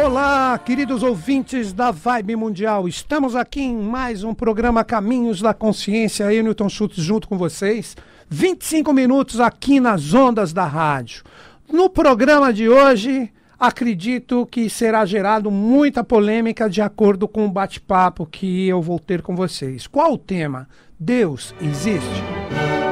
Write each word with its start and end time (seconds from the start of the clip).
Olá, 0.00 0.56
queridos 0.56 1.02
ouvintes 1.02 1.72
da 1.72 1.90
Vibe 1.90 2.36
Mundial. 2.36 2.86
Estamos 2.86 3.34
aqui 3.34 3.60
em 3.60 3.76
mais 3.76 4.22
um 4.22 4.32
programa 4.32 4.84
Caminhos 4.84 5.42
da 5.42 5.52
Consciência. 5.52 6.32
Eu, 6.32 6.44
Newton 6.44 6.68
Schultz, 6.68 7.02
junto 7.02 7.26
com 7.26 7.36
vocês. 7.36 7.96
25 8.30 8.92
minutos 8.92 9.40
aqui 9.40 9.80
nas 9.80 10.14
ondas 10.14 10.52
da 10.52 10.64
rádio. 10.64 11.24
No 11.70 11.90
programa 11.90 12.52
de 12.52 12.68
hoje, 12.68 13.28
acredito 13.58 14.46
que 14.46 14.70
será 14.70 15.04
gerado 15.04 15.50
muita 15.50 16.04
polêmica 16.04 16.70
de 16.70 16.80
acordo 16.80 17.26
com 17.26 17.44
o 17.44 17.50
bate-papo 17.50 18.24
que 18.24 18.68
eu 18.68 18.80
vou 18.80 19.00
ter 19.00 19.20
com 19.20 19.34
vocês. 19.34 19.88
Qual 19.88 20.12
o 20.12 20.18
tema? 20.18 20.68
Deus 20.98 21.52
existe? 21.60 22.87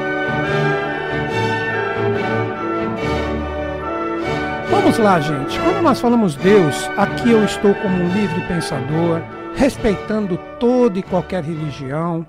Vamos 4.96 5.12
lá, 5.12 5.20
gente. 5.20 5.60
Quando 5.60 5.82
nós 5.82 6.00
falamos 6.00 6.36
Deus, 6.36 6.88
aqui 6.96 7.30
eu 7.30 7.44
estou 7.44 7.74
como 7.74 7.94
um 7.96 8.14
livre 8.14 8.40
pensador, 8.48 9.20
respeitando 9.54 10.38
toda 10.58 10.98
e 10.98 11.02
qualquer 11.02 11.44
religião, 11.44 12.26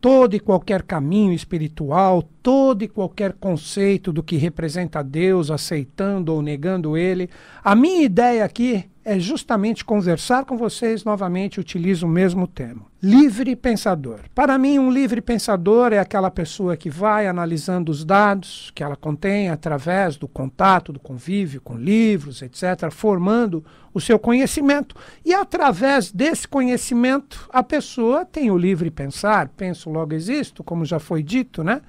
todo 0.00 0.34
e 0.34 0.40
qualquer 0.40 0.82
caminho 0.82 1.34
espiritual, 1.34 2.22
todo 2.42 2.82
e 2.82 2.88
qualquer 2.88 3.34
conceito 3.34 4.14
do 4.14 4.22
que 4.22 4.38
representa 4.38 5.04
Deus, 5.04 5.50
aceitando 5.50 6.32
ou 6.32 6.40
negando 6.40 6.96
ele. 6.96 7.28
A 7.62 7.74
minha 7.74 8.02
ideia 8.02 8.46
aqui 8.46 8.88
é 9.06 9.20
justamente 9.20 9.84
conversar 9.84 10.44
com 10.44 10.56
vocês 10.56 11.04
novamente, 11.04 11.60
utilizo 11.60 12.06
o 12.06 12.08
mesmo 12.08 12.44
termo. 12.44 12.86
Livre 13.00 13.54
pensador. 13.54 14.18
Para 14.34 14.58
mim, 14.58 14.80
um 14.80 14.90
livre 14.90 15.20
pensador 15.20 15.92
é 15.92 16.00
aquela 16.00 16.28
pessoa 16.28 16.76
que 16.76 16.90
vai 16.90 17.28
analisando 17.28 17.92
os 17.92 18.04
dados 18.04 18.72
que 18.74 18.82
ela 18.82 18.96
contém 18.96 19.48
através 19.48 20.16
do 20.16 20.26
contato, 20.26 20.92
do 20.92 20.98
convívio 20.98 21.60
com 21.60 21.76
livros, 21.76 22.42
etc., 22.42 22.90
formando 22.90 23.64
o 23.94 24.00
seu 24.00 24.18
conhecimento. 24.18 24.96
E 25.24 25.32
através 25.32 26.10
desse 26.10 26.48
conhecimento, 26.48 27.48
a 27.52 27.62
pessoa 27.62 28.24
tem 28.24 28.50
o 28.50 28.58
livre 28.58 28.90
pensar, 28.90 29.50
penso 29.56 29.88
logo 29.88 30.14
existo, 30.14 30.64
como 30.64 30.84
já 30.84 30.98
foi 30.98 31.22
dito, 31.22 31.62
né? 31.62 31.80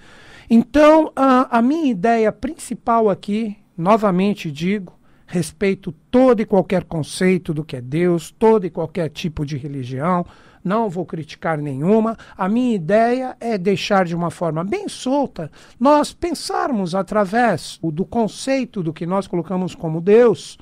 Então, 0.47 1.11
a, 1.16 1.58
a 1.58 1.61
minha 1.63 1.89
ideia 1.89 2.31
principal 2.31 3.09
aqui, 3.09 3.58
novamente 3.75 4.52
digo, 4.52 4.97
respeito 5.28 5.94
todo 6.09 6.42
e 6.42 6.45
qualquer 6.45 6.86
conceito 6.86 7.53
do 7.53 7.64
que 7.64 7.75
é 7.75 7.81
Deus, 7.81 8.31
todo 8.31 8.66
e 8.66 8.70
qualquer 8.70 9.09
tipo 9.09 9.45
de 9.45 9.58
religião, 9.58 10.25
não 10.64 10.89
vou 10.89 11.06
criticar 11.06 11.58
nenhuma. 11.58 12.17
A 12.36 12.50
minha 12.50 12.73
ideia 12.73 13.36
é 13.39 13.58
deixar 13.58 14.06
de 14.06 14.16
uma 14.16 14.31
forma 14.31 14.64
bem 14.64 14.88
solta 14.88 15.52
nós 15.80 16.14
pensarmos 16.14 16.95
através 16.95 17.78
do 17.84 18.06
conceito 18.06 18.81
do 18.81 18.94
que 18.94 19.06
nós 19.06 19.28
colocamos 19.28 19.75
como 19.75 20.02
Deus, 20.02 20.58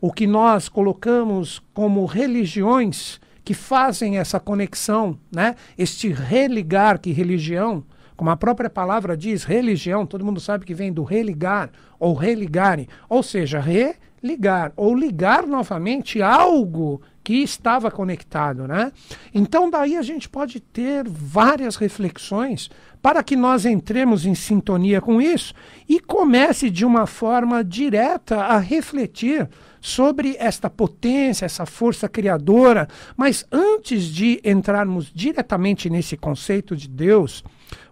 o 0.00 0.12
que 0.12 0.26
nós 0.26 0.68
colocamos 0.68 1.60
como 1.72 2.06
religiões 2.06 3.20
que 3.44 3.52
fazem 3.52 4.16
essa 4.16 4.40
conexão, 4.40 5.18
né? 5.30 5.54
Este 5.76 6.08
religar 6.08 6.98
que 6.98 7.12
religião 7.12 7.84
como 8.16 8.30
a 8.30 8.36
própria 8.36 8.70
palavra 8.70 9.16
diz, 9.16 9.44
religião, 9.44 10.06
todo 10.06 10.24
mundo 10.24 10.40
sabe 10.40 10.64
que 10.64 10.74
vem 10.74 10.92
do 10.92 11.02
religar 11.02 11.70
ou 11.98 12.14
religarem, 12.14 12.88
ou 13.08 13.22
seja, 13.22 13.60
re 13.60 13.94
ligar 14.22 14.72
ou 14.74 14.94
ligar 14.94 15.46
novamente 15.46 16.22
algo 16.22 17.02
que 17.22 17.42
estava 17.42 17.90
conectado, 17.90 18.66
né? 18.66 18.90
Então 19.34 19.68
daí 19.68 19.96
a 19.96 20.02
gente 20.02 20.28
pode 20.28 20.60
ter 20.60 21.06
várias 21.08 21.76
reflexões 21.76 22.70
para 23.02 23.22
que 23.22 23.36
nós 23.36 23.66
entremos 23.66 24.24
em 24.24 24.34
sintonia 24.34 25.00
com 25.00 25.20
isso 25.20 25.52
e 25.86 26.00
comece 26.00 26.70
de 26.70 26.86
uma 26.86 27.06
forma 27.06 27.62
direta 27.62 28.36
a 28.36 28.58
refletir 28.58 29.48
sobre 29.78 30.36
esta 30.38 30.70
potência, 30.70 31.44
essa 31.44 31.66
força 31.66 32.08
criadora. 32.08 32.88
Mas 33.14 33.46
antes 33.52 34.04
de 34.06 34.40
entrarmos 34.42 35.12
diretamente 35.14 35.90
nesse 35.90 36.16
conceito 36.16 36.74
de 36.74 36.88
Deus, 36.88 37.44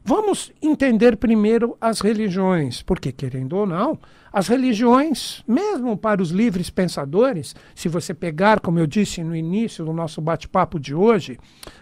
vamos 0.04 0.52
entender 0.60 1.16
primeiro 1.16 1.76
as 1.80 2.00
religiões, 2.00 2.82
porque 2.82 3.12
querendo 3.12 3.56
ou 3.56 3.66
não, 3.66 3.98
as 4.32 4.48
religiões, 4.48 5.44
mesmo 5.46 5.94
para 5.94 6.22
os 6.22 6.30
livres 6.30 6.70
pensadores, 6.70 7.54
se 7.74 7.86
você 7.86 8.14
pegar, 8.14 8.60
como 8.60 8.78
eu 8.78 8.86
disse 8.86 9.22
no 9.22 9.36
início 9.36 9.84
do 9.84 9.92
nosso 9.92 10.22
bate-papo 10.22 10.80
de 10.80 10.94
hoje, 10.94 11.38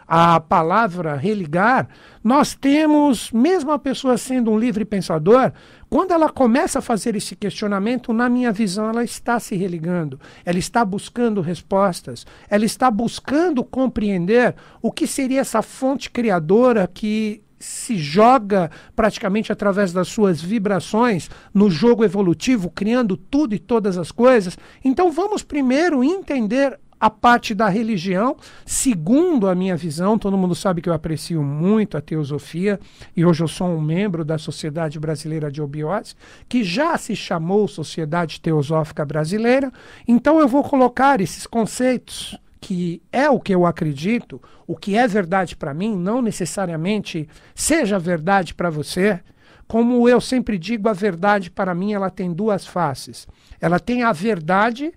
a 0.06 0.40
palavra 0.40 1.14
religar, 1.14 1.88
nós 2.24 2.52
temos, 2.52 3.30
mesmo 3.30 3.70
a 3.70 3.78
pessoa 3.78 4.18
sendo 4.18 4.50
um 4.50 4.58
livre 4.58 4.84
pensador, 4.84 5.52
quando 5.88 6.10
ela 6.10 6.28
começa 6.28 6.80
a 6.80 6.82
fazer 6.82 7.14
esse 7.14 7.36
questionamento, 7.36 8.12
na 8.12 8.28
minha 8.28 8.50
visão, 8.50 8.88
ela 8.88 9.04
está 9.04 9.38
se 9.38 9.54
religando, 9.54 10.18
ela 10.44 10.58
está 10.58 10.84
buscando 10.84 11.40
respostas, 11.40 12.26
ela 12.48 12.64
está 12.64 12.90
buscando 12.90 13.62
compreender 13.62 14.56
o 14.82 14.90
que 14.90 15.06
seria 15.06 15.40
essa 15.40 15.62
fonte 15.62 16.10
criadora 16.10 16.90
que 16.92 17.44
se 17.60 17.98
joga 17.98 18.70
praticamente 18.96 19.52
através 19.52 19.92
das 19.92 20.08
suas 20.08 20.40
vibrações 20.40 21.30
no 21.52 21.70
jogo 21.70 22.02
evolutivo, 22.02 22.70
criando 22.70 23.16
tudo 23.16 23.54
e 23.54 23.58
todas 23.58 23.98
as 23.98 24.10
coisas. 24.10 24.58
Então 24.82 25.12
vamos 25.12 25.42
primeiro 25.42 26.02
entender 26.02 26.80
a 27.00 27.08
parte 27.08 27.54
da 27.54 27.66
religião, 27.66 28.36
segundo 28.66 29.48
a 29.48 29.54
minha 29.54 29.74
visão, 29.74 30.18
todo 30.18 30.36
mundo 30.36 30.54
sabe 30.54 30.82
que 30.82 30.88
eu 30.88 30.92
aprecio 30.92 31.42
muito 31.42 31.96
a 31.96 32.00
teosofia 32.00 32.78
e 33.16 33.24
hoje 33.24 33.42
eu 33.42 33.48
sou 33.48 33.68
um 33.68 33.80
membro 33.80 34.22
da 34.22 34.36
Sociedade 34.36 35.00
Brasileira 35.00 35.50
de 35.50 35.62
Obiose, 35.62 36.14
que 36.46 36.62
já 36.62 36.98
se 36.98 37.16
chamou 37.16 37.66
Sociedade 37.66 38.38
Teosófica 38.40 39.02
Brasileira. 39.06 39.72
Então 40.06 40.38
eu 40.38 40.46
vou 40.46 40.62
colocar 40.62 41.22
esses 41.22 41.46
conceitos 41.46 42.38
que 42.60 43.02
é 43.10 43.28
o 43.30 43.40
que 43.40 43.54
eu 43.54 43.64
acredito, 43.64 44.40
o 44.66 44.76
que 44.76 44.96
é 44.96 45.08
verdade 45.08 45.56
para 45.56 45.72
mim, 45.72 45.96
não 45.96 46.20
necessariamente 46.20 47.28
seja 47.54 47.98
verdade 47.98 48.54
para 48.54 48.68
você. 48.68 49.20
Como 49.66 50.08
eu 50.08 50.20
sempre 50.20 50.58
digo, 50.58 50.88
a 50.88 50.92
verdade 50.92 51.50
para 51.50 51.74
mim 51.74 51.92
ela 51.92 52.10
tem 52.10 52.32
duas 52.32 52.66
faces. 52.66 53.26
Ela 53.60 53.80
tem 53.80 54.02
a 54.02 54.12
verdade 54.12 54.92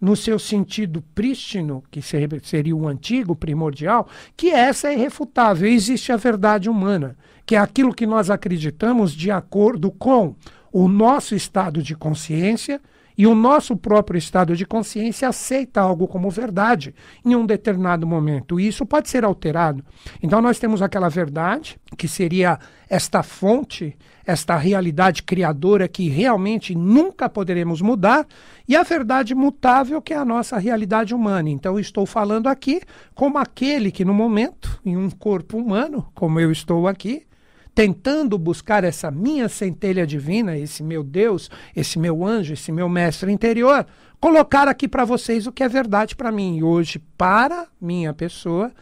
no 0.00 0.16
seu 0.16 0.38
sentido 0.38 1.02
prístino, 1.14 1.82
que 1.90 2.00
seria 2.00 2.74
o 2.74 2.88
antigo, 2.88 3.36
primordial, 3.36 4.08
que 4.36 4.50
essa 4.50 4.88
é 4.88 4.94
irrefutável. 4.94 5.68
Existe 5.68 6.12
a 6.12 6.16
verdade 6.16 6.70
humana, 6.70 7.16
que 7.44 7.54
é 7.54 7.58
aquilo 7.58 7.94
que 7.94 8.06
nós 8.06 8.30
acreditamos 8.30 9.12
de 9.12 9.30
acordo 9.30 9.90
com 9.90 10.34
o 10.72 10.88
nosso 10.88 11.34
estado 11.34 11.82
de 11.82 11.94
consciência 11.94 12.80
e 13.20 13.26
o 13.26 13.34
nosso 13.34 13.76
próprio 13.76 14.16
estado 14.16 14.56
de 14.56 14.64
consciência 14.64 15.28
aceita 15.28 15.78
algo 15.78 16.08
como 16.08 16.30
verdade 16.30 16.94
em 17.22 17.36
um 17.36 17.44
determinado 17.44 18.06
momento. 18.06 18.58
E 18.58 18.66
isso 18.66 18.86
pode 18.86 19.10
ser 19.10 19.26
alterado. 19.26 19.84
Então, 20.22 20.40
nós 20.40 20.58
temos 20.58 20.80
aquela 20.80 21.10
verdade, 21.10 21.78
que 21.98 22.08
seria 22.08 22.58
esta 22.88 23.22
fonte, 23.22 23.94
esta 24.24 24.56
realidade 24.56 25.22
criadora 25.22 25.86
que 25.86 26.08
realmente 26.08 26.74
nunca 26.74 27.28
poderemos 27.28 27.82
mudar, 27.82 28.26
e 28.66 28.74
a 28.74 28.82
verdade 28.82 29.34
mutável, 29.34 30.00
que 30.00 30.14
é 30.14 30.16
a 30.16 30.24
nossa 30.24 30.56
realidade 30.56 31.14
humana. 31.14 31.50
Então, 31.50 31.78
estou 31.78 32.06
falando 32.06 32.46
aqui 32.46 32.80
como 33.14 33.36
aquele 33.36 33.92
que, 33.92 34.02
no 34.02 34.14
momento, 34.14 34.80
em 34.82 34.96
um 34.96 35.10
corpo 35.10 35.58
humano, 35.58 36.10
como 36.14 36.40
eu 36.40 36.50
estou 36.50 36.88
aqui, 36.88 37.26
tentando 37.74 38.38
buscar 38.38 38.84
essa 38.84 39.10
minha 39.10 39.48
centelha 39.48 40.06
divina, 40.06 40.56
esse 40.56 40.82
meu 40.82 41.02
Deus, 41.02 41.50
esse 41.74 41.98
meu 41.98 42.24
anjo, 42.24 42.52
esse 42.52 42.72
meu 42.72 42.88
mestre 42.88 43.32
interior, 43.32 43.86
colocar 44.20 44.68
aqui 44.68 44.88
para 44.88 45.04
vocês 45.04 45.46
o 45.46 45.52
que 45.52 45.62
é 45.62 45.68
verdade 45.68 46.14
para 46.14 46.32
mim. 46.32 46.58
E 46.58 46.62
hoje, 46.62 46.98
para 47.16 47.66
minha 47.80 48.12
pessoa, 48.12 48.72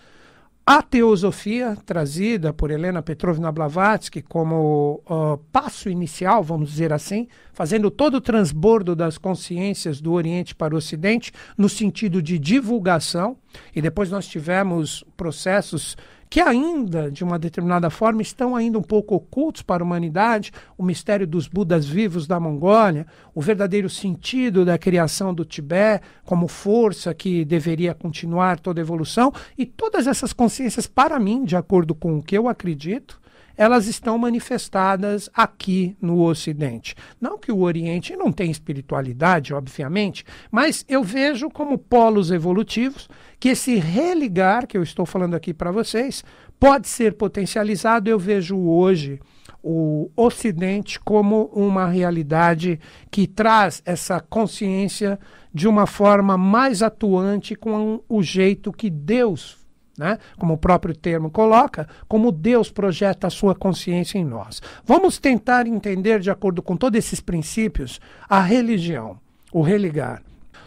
a 0.71 0.83
teosofia 0.83 1.79
trazida 1.87 2.53
por 2.53 2.71
Helena 2.71 3.01
Petrovna 3.01 3.51
Blavatsky 3.51 4.21
como 4.21 5.03
uh, 5.09 5.39
passo 5.51 5.89
inicial, 5.89 6.43
vamos 6.43 6.69
dizer 6.69 6.93
assim, 6.93 7.27
fazendo 7.55 7.91
todo 7.91 8.17
o 8.17 8.21
transbordo 8.21 8.95
das 8.95 9.17
consciências 9.17 9.99
do 9.99 10.13
Oriente 10.13 10.55
para 10.55 10.75
o 10.75 10.77
Ocidente, 10.77 11.33
no 11.57 11.71
sentido 11.71 12.21
de 12.21 12.39
divulgação, 12.39 13.39
e 13.75 13.81
depois 13.81 14.11
nós 14.11 14.29
tivemos 14.29 15.03
processos 15.17 15.97
que 16.31 16.41
ainda, 16.41 17.11
de 17.11 17.25
uma 17.25 17.39
determinada 17.39 17.91
forma, 17.91 18.23
estão 18.23 18.55
ainda 18.55 18.79
um 18.79 18.83
pouco 18.83 19.15
ocultos 19.15 19.63
para 19.63 19.83
a 19.83 19.87
humanidade, 19.87 20.53
o 20.77 20.83
mistério 20.83 21.27
dos 21.27 21.47
Budas 21.47 21.87
vivos 21.87 22.27
da 22.27 22.39
Mongólia, 22.39 23.07
o 23.35 23.41
verdadeiro 23.41 23.89
sentido 23.89 24.65
da 24.65 24.77
criação 24.77 25.33
do 25.33 25.45
Tibete 25.45 26.05
como 26.25 26.49
força 26.49 27.15
que 27.15 27.45
deveria 27.45 27.95
continuar 27.95 28.61
toda 28.61 28.81
a 28.81 28.83
evolução, 28.83 29.33
e 29.57 29.65
todas 29.65 30.07
essas 30.07 30.33
consciências, 30.33 30.87
para 30.87 31.19
mim, 31.19 31.45
de 31.45 31.57
acordo 31.57 31.95
com 31.95 32.19
o 32.19 32.23
que 32.23 32.37
eu 32.37 32.49
acredito, 32.49 33.19
elas 33.59 33.89
estão 33.89 34.17
manifestadas 34.17 35.29
aqui 35.35 35.97
no 36.01 36.23
Ocidente. 36.23 36.95
Não 37.21 37.37
que 37.37 37.51
o 37.51 37.63
Oriente 37.63 38.15
não 38.17 38.31
tenha 38.31 38.53
espiritualidade, 38.53 39.53
obviamente, 39.53 40.25
mas 40.49 40.85
eu 40.89 41.03
vejo 41.03 41.51
como 41.51 41.77
polos 41.77 42.31
evolutivos 42.31 43.09
que 43.41 43.49
esse 43.49 43.75
religar 43.75 44.67
que 44.67 44.79
eu 44.79 44.83
estou 44.83 45.05
falando 45.05 45.35
aqui 45.35 45.53
para 45.53 45.73
vocês 45.73 46.25
pode 46.61 46.87
ser 46.87 47.15
potencializado. 47.15 48.09
Eu 48.09 48.19
vejo 48.19 48.57
hoje 48.57 49.21
o 49.63 50.09
Ocidente 50.17 51.01
como 51.01 51.51
uma 51.53 51.87
realidade 51.87 52.79
que 53.11 53.27
traz 53.27 53.83
essa 53.85 54.21
consciência 54.21 55.19
de 55.53 55.67
uma 55.67 55.87
forma 55.87 56.39
mais 56.39 56.81
atuante 56.81 57.57
com 57.57 58.01
o 58.09 58.23
jeito 58.23 58.73
que 58.73 58.89
Deus, 58.89 59.59
né, 59.99 60.19
como 60.39 60.55
o 60.55 60.59
próprio 60.59 60.97
termo 60.97 61.31
coloca, 61.31 61.89
como 62.07 62.33
Deus 62.33 62.71
projeta 62.71 63.27
a 63.27 63.31
sua 63.31 63.55
consciência 63.55 64.19
em 64.19 64.25
nós. 64.25 64.63
Vamos 64.85 65.19
tentar 65.19 65.67
entender, 65.67 66.21
de 66.21 66.31
acordo 66.31 66.63
com 66.63 66.77
todos 66.77 66.99
esses 66.99 67.21
princípios, 67.21 68.01
a 68.29 68.41
religião, 68.41 69.19
o 69.53 69.63
religar. 69.63 70.23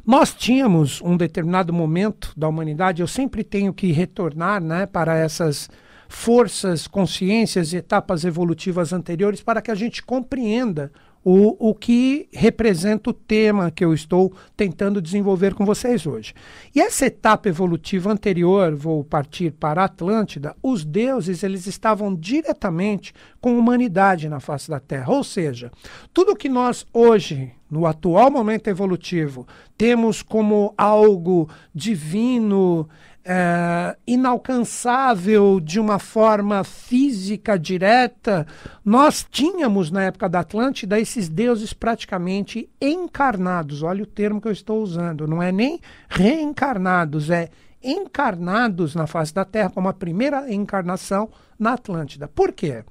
Nós 0.05 0.33
tínhamos 0.33 1.01
um 1.01 1.15
determinado 1.15 1.71
momento 1.71 2.33
da 2.35 2.47
humanidade, 2.47 3.01
eu 3.01 3.07
sempre 3.07 3.43
tenho 3.43 3.73
que 3.73 3.91
retornar 3.91 4.61
né, 4.61 4.85
para 4.85 5.15
essas 5.15 5.69
forças, 6.09 6.87
consciências 6.87 7.71
e 7.71 7.77
etapas 7.77 8.25
evolutivas 8.25 8.91
anteriores 8.91 9.41
para 9.41 9.61
que 9.61 9.71
a 9.71 9.75
gente 9.75 10.03
compreenda 10.03 10.91
o, 11.23 11.69
o 11.69 11.75
que 11.75 12.27
representa 12.33 13.09
o 13.09 13.13
tema 13.13 13.71
que 13.71 13.85
eu 13.85 13.93
estou 13.93 14.33
tentando 14.57 15.01
desenvolver 15.01 15.53
com 15.53 15.65
vocês 15.65 16.05
hoje. 16.07 16.33
E 16.73 16.81
essa 16.81 17.05
etapa 17.05 17.49
evolutiva 17.49 18.11
anterior, 18.11 18.75
vou 18.75 19.03
partir 19.03 19.51
para 19.51 19.81
a 19.81 19.85
Atlântida, 19.85 20.55
os 20.61 20.83
deuses 20.83 21.43
eles 21.43 21.67
estavam 21.67 22.15
diretamente 22.15 23.13
com 23.39 23.51
a 23.51 23.59
humanidade 23.59 24.29
na 24.29 24.39
face 24.39 24.69
da 24.69 24.79
Terra. 24.79 25.13
Ou 25.13 25.23
seja, 25.23 25.71
tudo 26.13 26.35
que 26.35 26.49
nós 26.49 26.85
hoje 26.93 27.53
no 27.71 27.85
atual 27.85 28.29
momento 28.29 28.67
evolutivo, 28.67 29.47
temos 29.77 30.21
como 30.21 30.73
algo 30.77 31.49
divino, 31.73 32.89
é, 33.23 33.95
inalcançável 34.05 35.59
de 35.59 35.79
uma 35.79 35.99
forma 35.99 36.63
física 36.63 37.57
direta, 37.57 38.47
nós 38.83 39.25
tínhamos 39.29 39.91
na 39.91 40.03
época 40.03 40.27
da 40.27 40.39
Atlântida 40.39 40.99
esses 40.99 41.29
deuses 41.29 41.73
praticamente 41.73 42.69
encarnados. 42.81 43.83
Olha 43.83 44.03
o 44.03 44.07
termo 44.07 44.41
que 44.41 44.47
eu 44.47 44.51
estou 44.51 44.81
usando, 44.81 45.27
não 45.27 45.41
é 45.41 45.51
nem 45.51 45.79
reencarnados, 46.09 47.29
é 47.29 47.49
encarnados 47.83 48.95
na 48.95 49.07
face 49.07 49.33
da 49.33 49.45
Terra, 49.45 49.69
como 49.69 49.87
a 49.87 49.93
primeira 49.93 50.51
encarnação 50.53 51.29
na 51.57 51.73
Atlântida. 51.73 52.27
Por 52.27 52.51
quê? 52.51 52.83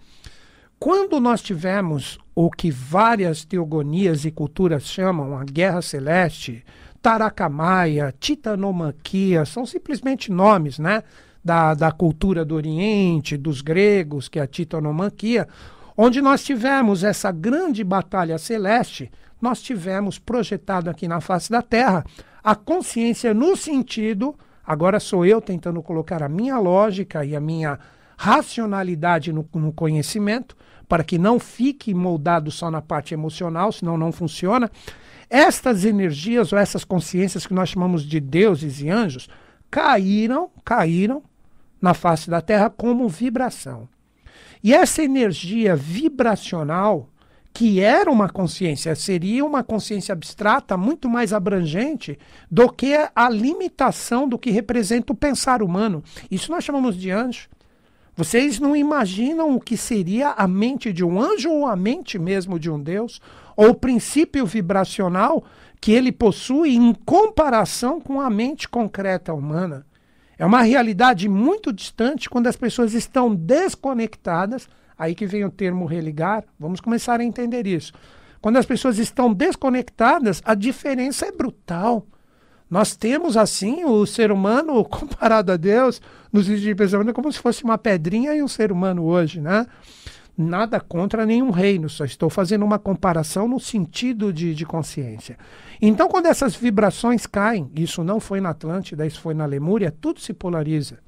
Quando 0.79 1.21
nós 1.21 1.43
tivemos 1.43 2.19
o 2.35 2.51
que 2.51 2.71
várias 2.71 3.45
teogonias 3.45 4.25
e 4.25 4.31
culturas 4.31 4.85
chamam 4.85 5.37
a 5.37 5.45
Guerra 5.45 5.83
Celeste, 5.83 6.65
Taracamaia, 7.03 8.15
Titanomaquia, 8.19 9.45
são 9.45 9.65
simplesmente 9.65 10.31
nomes 10.31 10.79
né, 10.79 11.03
da, 11.45 11.75
da 11.75 11.91
cultura 11.91 12.45
do 12.45 12.55
Oriente, 12.55 13.37
dos 13.37 13.63
gregos, 13.63 14.29
que 14.29 14.39
é 14.39 14.43
a 14.43 14.47
Titanomaquia, 14.47 15.49
onde 15.97 16.21
nós 16.21 16.45
tivemos 16.45 17.03
essa 17.05 17.33
grande 17.33 17.83
batalha 17.83 18.39
celeste, 18.39 19.11
nós 19.41 19.63
tivemos 19.63 20.19
projetado 20.19 20.91
aqui 20.91 21.09
na 21.09 21.21
face 21.21 21.51
da 21.51 21.63
Terra 21.63 22.05
a 22.43 22.55
consciência 22.55 23.33
no 23.35 23.57
sentido, 23.57 24.35
agora 24.67 25.01
sou 25.01 25.25
eu 25.25 25.41
tentando 25.41 25.83
colocar 25.83 26.23
a 26.23 26.29
minha 26.29 26.59
lógica 26.59 27.25
e 27.25 27.35
a 27.35 27.41
minha 27.41 27.79
racionalidade 28.17 29.33
no, 29.33 29.49
no 29.55 29.73
conhecimento, 29.73 30.55
para 30.87 31.05
que 31.05 31.17
não 31.17 31.39
fique 31.39 31.95
moldado 31.95 32.51
só 32.51 32.71
na 32.71 32.83
parte 32.83 33.15
emocional, 33.15 33.73
senão 33.73 33.97
não 33.97 34.13
funciona. 34.13 34.71
Estas 35.31 35.85
energias 35.85 36.53
ou 36.53 36.59
essas 36.59 36.85
consciências 36.85 37.47
que 37.47 37.55
nós 37.55 37.69
chamamos 37.69 38.03
de 38.03 38.19
deuses 38.19 38.81
e 38.81 38.91
anjos 38.91 39.29
caíram, 39.71 40.51
caíram 40.65 41.23
na 41.81 41.95
face 41.95 42.29
da 42.29 42.41
Terra 42.41 42.69
como 42.69 43.09
vibração. 43.09 43.89
E 44.63 44.75
essa 44.75 45.03
energia 45.03 45.77
vibracional, 45.77 47.09
que 47.53 47.81
era 47.81 48.11
uma 48.11 48.29
consciência, 48.29 48.95
seria 48.97 49.45
uma 49.45 49.63
consciência 49.63 50.13
abstrata 50.13 50.77
muito 50.77 51.09
mais 51.09 51.33
abrangente 51.33 52.19
do 52.51 52.69
que 52.69 52.95
a 53.15 53.31
limitação 53.31 54.29
do 54.29 54.39
que 54.39 54.51
representa 54.51 55.13
o 55.13 55.17
pensar 55.17 55.63
humano. 55.63 56.03
Isso 56.31 56.51
nós 56.51 56.65
chamamos 56.65 56.97
de 56.97 57.11
anjo. 57.11 57.49
Vocês 58.17 58.59
não 58.59 58.77
imaginam 58.77 59.55
o 59.55 59.61
que 59.61 59.77
seria 59.77 60.31
a 60.31 60.47
mente 60.47 60.93
de 60.93 61.05
um 61.05 61.21
anjo 61.21 61.51
ou 61.51 61.67
a 61.67 61.75
mente 61.75 62.19
mesmo 62.19 62.59
de 62.59 62.71
um 62.71 62.79
Deus, 62.79 63.21
ou 63.61 63.75
princípio 63.75 64.47
vibracional 64.47 65.45
que 65.79 65.93
ele 65.93 66.11
possui 66.11 66.77
em 66.77 66.95
comparação 66.95 68.01
com 68.01 68.19
a 68.19 68.31
mente 68.31 68.67
concreta 68.67 69.35
humana. 69.35 69.85
É 70.39 70.47
uma 70.47 70.63
realidade 70.63 71.29
muito 71.29 71.71
distante 71.71 72.31
quando 72.31 72.47
as 72.47 72.57
pessoas 72.57 72.95
estão 72.95 73.35
desconectadas. 73.35 74.67
Aí 74.99 75.15
que 75.15 75.27
vem 75.27 75.45
o 75.45 75.51
termo 75.51 75.85
religar. 75.85 76.45
Vamos 76.59 76.81
começar 76.81 77.21
a 77.21 77.25
entender 77.25 77.67
isso. 77.67 77.93
Quando 78.41 78.57
as 78.57 78.65
pessoas 78.65 78.99
estão 78.99 79.31
desconectadas, 79.31 80.41
a 80.43 80.55
diferença 80.55 81.27
é 81.27 81.33
brutal. 81.33 82.07
Nós 82.71 82.97
temos, 82.97 83.37
assim, 83.37 83.85
o 83.85 84.07
ser 84.07 84.33
humano 84.33 84.83
comparado 84.89 85.53
a 85.53 85.59
Deus, 85.59 86.01
nos 86.33 86.47
vídeos 86.47 86.65
de 86.65 86.75
pensamento, 86.75 87.13
como 87.13 87.31
se 87.31 87.39
fosse 87.39 87.63
uma 87.63 87.77
pedrinha 87.77 88.35
e 88.35 88.43
um 88.43 88.49
ser 88.49 88.73
humano 88.73 89.05
hoje, 89.05 89.39
né? 89.39 89.67
Nada 90.43 90.81
contra 90.81 91.27
nenhum 91.27 91.51
reino, 91.51 91.91
só 91.91 92.03
estou 92.03 92.31
fazendo 92.31 92.65
uma 92.65 92.79
comparação 92.79 93.47
no 93.47 93.61
sentido 93.61 94.33
de, 94.33 94.55
de 94.55 94.65
consciência. 94.65 95.37
Então, 95.83 96.09
quando 96.09 96.27
essas 96.27 96.57
vibrações 96.57 97.27
caem, 97.27 97.71
isso 97.77 98.03
não 98.03 98.19
foi 98.19 98.41
na 98.41 98.49
Atlântida, 98.49 99.07
isso 99.07 99.21
foi 99.21 99.35
na 99.35 99.45
Lemúria, 99.45 99.95
tudo 100.01 100.19
se 100.19 100.33
polariza. 100.33 100.99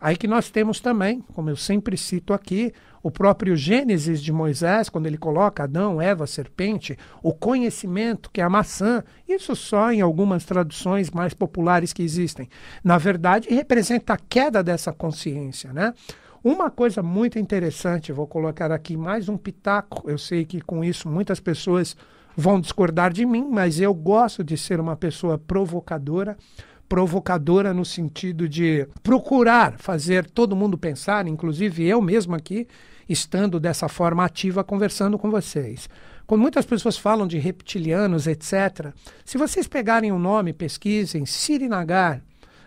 Aí 0.00 0.16
que 0.16 0.26
nós 0.26 0.48
temos 0.48 0.80
também, 0.80 1.20
como 1.34 1.50
eu 1.50 1.56
sempre 1.56 1.94
cito 1.94 2.32
aqui, 2.32 2.72
o 3.02 3.10
próprio 3.10 3.54
Gênesis 3.54 4.22
de 4.22 4.32
Moisés, 4.32 4.88
quando 4.88 5.06
ele 5.06 5.18
coloca 5.18 5.64
Adão, 5.64 6.00
Eva, 6.00 6.26
serpente, 6.26 6.96
o 7.22 7.34
conhecimento, 7.34 8.30
que 8.32 8.40
é 8.40 8.44
a 8.44 8.48
maçã, 8.48 9.04
isso 9.28 9.54
só 9.54 9.92
em 9.92 10.00
algumas 10.00 10.46
traduções 10.46 11.10
mais 11.10 11.34
populares 11.34 11.92
que 11.92 12.02
existem. 12.02 12.48
Na 12.82 12.96
verdade, 12.96 13.46
representa 13.50 14.14
a 14.14 14.18
queda 14.18 14.62
dessa 14.62 14.90
consciência, 14.90 15.70
né? 15.70 15.92
Uma 16.42 16.70
coisa 16.70 17.02
muito 17.02 17.38
interessante, 17.38 18.12
vou 18.12 18.26
colocar 18.26 18.72
aqui 18.72 18.96
mais 18.96 19.28
um 19.28 19.36
pitaco. 19.36 20.08
Eu 20.08 20.16
sei 20.16 20.46
que 20.46 20.58
com 20.58 20.82
isso 20.82 21.06
muitas 21.06 21.38
pessoas 21.38 21.94
vão 22.34 22.58
discordar 22.58 23.12
de 23.12 23.26
mim, 23.26 23.46
mas 23.50 23.78
eu 23.78 23.92
gosto 23.92 24.42
de 24.42 24.56
ser 24.56 24.80
uma 24.80 24.96
pessoa 24.96 25.36
provocadora 25.36 26.38
provocadora 26.88 27.72
no 27.72 27.84
sentido 27.84 28.48
de 28.48 28.84
procurar 29.00 29.78
fazer 29.78 30.28
todo 30.28 30.56
mundo 30.56 30.76
pensar, 30.76 31.28
inclusive 31.28 31.86
eu 31.86 32.02
mesmo 32.02 32.34
aqui, 32.34 32.66
estando 33.08 33.60
dessa 33.60 33.88
forma 33.88 34.24
ativa 34.24 34.64
conversando 34.64 35.16
com 35.16 35.30
vocês. 35.30 35.88
Quando 36.26 36.40
muitas 36.40 36.66
pessoas 36.66 36.98
falam 36.98 37.28
de 37.28 37.38
reptilianos, 37.38 38.26
etc., 38.26 38.92
se 39.24 39.38
vocês 39.38 39.68
pegarem 39.68 40.10
o 40.10 40.16
um 40.16 40.18
nome, 40.18 40.52
pesquisem 40.52 41.24
Srinagar, 41.24 42.22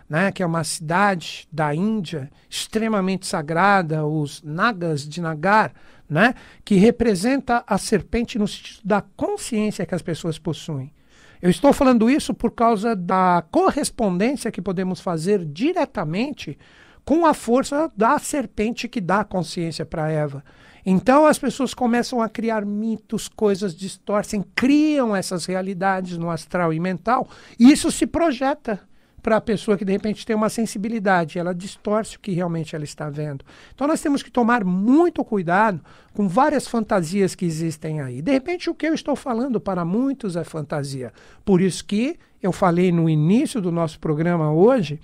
né, 0.08 0.30
que 0.30 0.42
é 0.42 0.46
uma 0.46 0.64
cidade 0.64 1.48
da 1.50 1.74
Índia 1.74 2.30
extremamente 2.48 3.26
sagrada, 3.26 4.06
os 4.06 4.42
Nagas 4.42 5.08
de 5.08 5.20
Nagar, 5.20 5.72
né, 6.08 6.34
que 6.64 6.74
representa 6.76 7.64
a 7.66 7.78
serpente 7.78 8.38
no 8.38 8.46
sentido 8.46 8.80
da 8.84 9.00
consciência 9.00 9.86
que 9.86 9.94
as 9.94 10.02
pessoas 10.02 10.38
possuem. 10.38 10.92
Eu 11.40 11.50
estou 11.50 11.72
falando 11.72 12.08
isso 12.08 12.32
por 12.32 12.52
causa 12.52 12.96
da 12.96 13.44
correspondência 13.50 14.50
que 14.50 14.62
podemos 14.62 15.00
fazer 15.00 15.44
diretamente 15.44 16.58
com 17.04 17.26
a 17.26 17.34
força 17.34 17.92
da 17.96 18.18
serpente 18.18 18.88
que 18.88 19.00
dá 19.00 19.24
consciência 19.24 19.84
para 19.84 20.10
Eva. 20.10 20.42
Então 20.86 21.26
as 21.26 21.38
pessoas 21.38 21.72
começam 21.72 22.20
a 22.20 22.28
criar 22.28 22.64
mitos, 22.64 23.28
coisas 23.28 23.74
distorcem, 23.74 24.44
criam 24.54 25.14
essas 25.16 25.46
realidades 25.46 26.18
no 26.18 26.30
astral 26.30 26.72
e 26.72 26.80
mental, 26.80 27.28
e 27.58 27.70
isso 27.70 27.90
se 27.90 28.06
projeta 28.06 28.80
para 29.24 29.38
a 29.38 29.40
pessoa 29.40 29.78
que 29.78 29.86
de 29.86 29.92
repente 29.92 30.26
tem 30.26 30.36
uma 30.36 30.50
sensibilidade, 30.50 31.38
ela 31.38 31.54
distorce 31.54 32.18
o 32.18 32.20
que 32.20 32.32
realmente 32.32 32.76
ela 32.76 32.84
está 32.84 33.08
vendo. 33.08 33.42
Então 33.74 33.88
nós 33.88 34.02
temos 34.02 34.22
que 34.22 34.30
tomar 34.30 34.62
muito 34.62 35.24
cuidado 35.24 35.80
com 36.12 36.28
várias 36.28 36.68
fantasias 36.68 37.34
que 37.34 37.46
existem 37.46 38.02
aí. 38.02 38.20
De 38.20 38.30
repente 38.30 38.68
o 38.68 38.74
que 38.74 38.86
eu 38.86 38.92
estou 38.92 39.16
falando 39.16 39.58
para 39.58 39.82
muitos 39.82 40.36
é 40.36 40.44
fantasia. 40.44 41.10
Por 41.42 41.62
isso 41.62 41.86
que 41.86 42.18
eu 42.42 42.52
falei 42.52 42.92
no 42.92 43.08
início 43.08 43.62
do 43.62 43.72
nosso 43.72 43.98
programa 43.98 44.52
hoje 44.52 45.00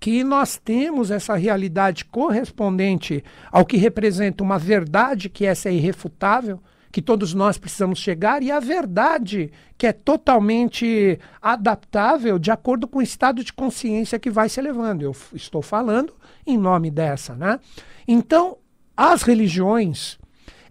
que 0.00 0.24
nós 0.24 0.56
temos 0.56 1.12
essa 1.12 1.36
realidade 1.36 2.04
correspondente 2.06 3.22
ao 3.52 3.64
que 3.64 3.76
representa 3.76 4.42
uma 4.42 4.58
verdade 4.58 5.28
que 5.28 5.46
essa 5.46 5.68
é 5.68 5.72
irrefutável, 5.72 6.58
que 6.92 7.00
todos 7.00 7.32
nós 7.34 7.56
precisamos 7.56 7.98
chegar, 7.98 8.42
e 8.42 8.50
a 8.50 8.58
verdade, 8.58 9.52
que 9.78 9.86
é 9.86 9.92
totalmente 9.92 11.18
adaptável 11.40 12.38
de 12.38 12.50
acordo 12.50 12.88
com 12.88 12.98
o 12.98 13.02
estado 13.02 13.44
de 13.44 13.52
consciência 13.52 14.18
que 14.18 14.30
vai 14.30 14.48
se 14.48 14.58
elevando. 14.58 15.04
Eu 15.04 15.14
estou 15.32 15.62
falando 15.62 16.12
em 16.46 16.58
nome 16.58 16.90
dessa, 16.90 17.34
né? 17.34 17.60
Então, 18.08 18.56
as 18.96 19.22
religiões, 19.22 20.18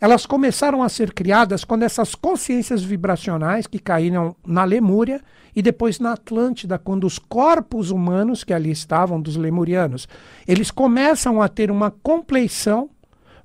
elas 0.01 0.25
começaram 0.25 0.83
a 0.83 0.89
ser 0.89 1.13
criadas 1.13 1.63
quando 1.63 1.83
essas 1.83 2.15
consciências 2.15 2.83
vibracionais 2.83 3.65
que 3.65 3.79
caíram 3.79 4.35
na 4.45 4.63
Lemúria 4.63 5.21
e 5.55 5.61
depois 5.61 5.99
na 5.99 6.13
Atlântida, 6.13 6.77
quando 6.77 7.05
os 7.05 7.17
corpos 7.17 7.91
humanos 7.91 8.43
que 8.43 8.53
ali 8.53 8.71
estavam 8.71 9.21
dos 9.21 9.35
lemurianos, 9.35 10.07
eles 10.47 10.69
começam 10.69 11.41
a 11.41 11.47
ter 11.47 11.71
uma 11.71 11.91
compleição 11.91 12.89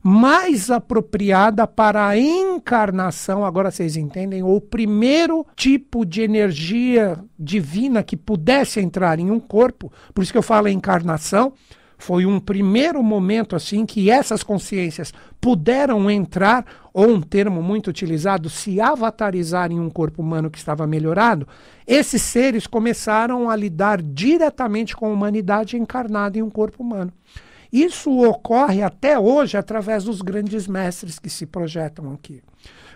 mais 0.06 0.70
apropriada 0.70 1.66
para 1.66 2.06
a 2.06 2.18
encarnação, 2.18 3.42
agora 3.42 3.70
vocês 3.70 3.96
entendem, 3.96 4.42
o 4.42 4.60
primeiro 4.60 5.46
tipo 5.56 6.04
de 6.04 6.20
energia 6.20 7.18
divina 7.38 8.02
que 8.02 8.14
pudesse 8.14 8.80
entrar 8.80 9.18
em 9.18 9.30
um 9.30 9.40
corpo, 9.40 9.90
por 10.12 10.22
isso 10.22 10.30
que 10.30 10.36
eu 10.36 10.42
falo 10.42 10.68
encarnação, 10.68 11.54
foi 11.96 12.26
um 12.26 12.38
primeiro 12.38 13.02
momento 13.02 13.56
assim 13.56 13.86
que 13.86 14.10
essas 14.10 14.42
consciências 14.42 15.10
puderam 15.40 16.10
entrar, 16.10 16.66
ou 16.92 17.08
um 17.08 17.20
termo 17.22 17.62
muito 17.62 17.88
utilizado, 17.88 18.50
se 18.50 18.78
avatarizar 18.82 19.72
em 19.72 19.80
um 19.80 19.88
corpo 19.88 20.20
humano 20.20 20.50
que 20.50 20.58
estava 20.58 20.86
melhorado. 20.86 21.48
Esses 21.86 22.20
seres 22.20 22.66
começaram 22.66 23.48
a 23.48 23.56
lidar 23.56 24.02
diretamente 24.02 24.94
com 24.94 25.06
a 25.06 25.10
humanidade 25.10 25.78
encarnada 25.78 26.38
em 26.38 26.42
um 26.42 26.50
corpo 26.50 26.82
humano. 26.82 27.10
Isso 27.74 28.20
ocorre 28.22 28.84
até 28.84 29.18
hoje 29.18 29.56
através 29.56 30.04
dos 30.04 30.22
grandes 30.22 30.68
mestres 30.68 31.18
que 31.18 31.28
se 31.28 31.44
projetam 31.44 32.12
aqui. 32.12 32.40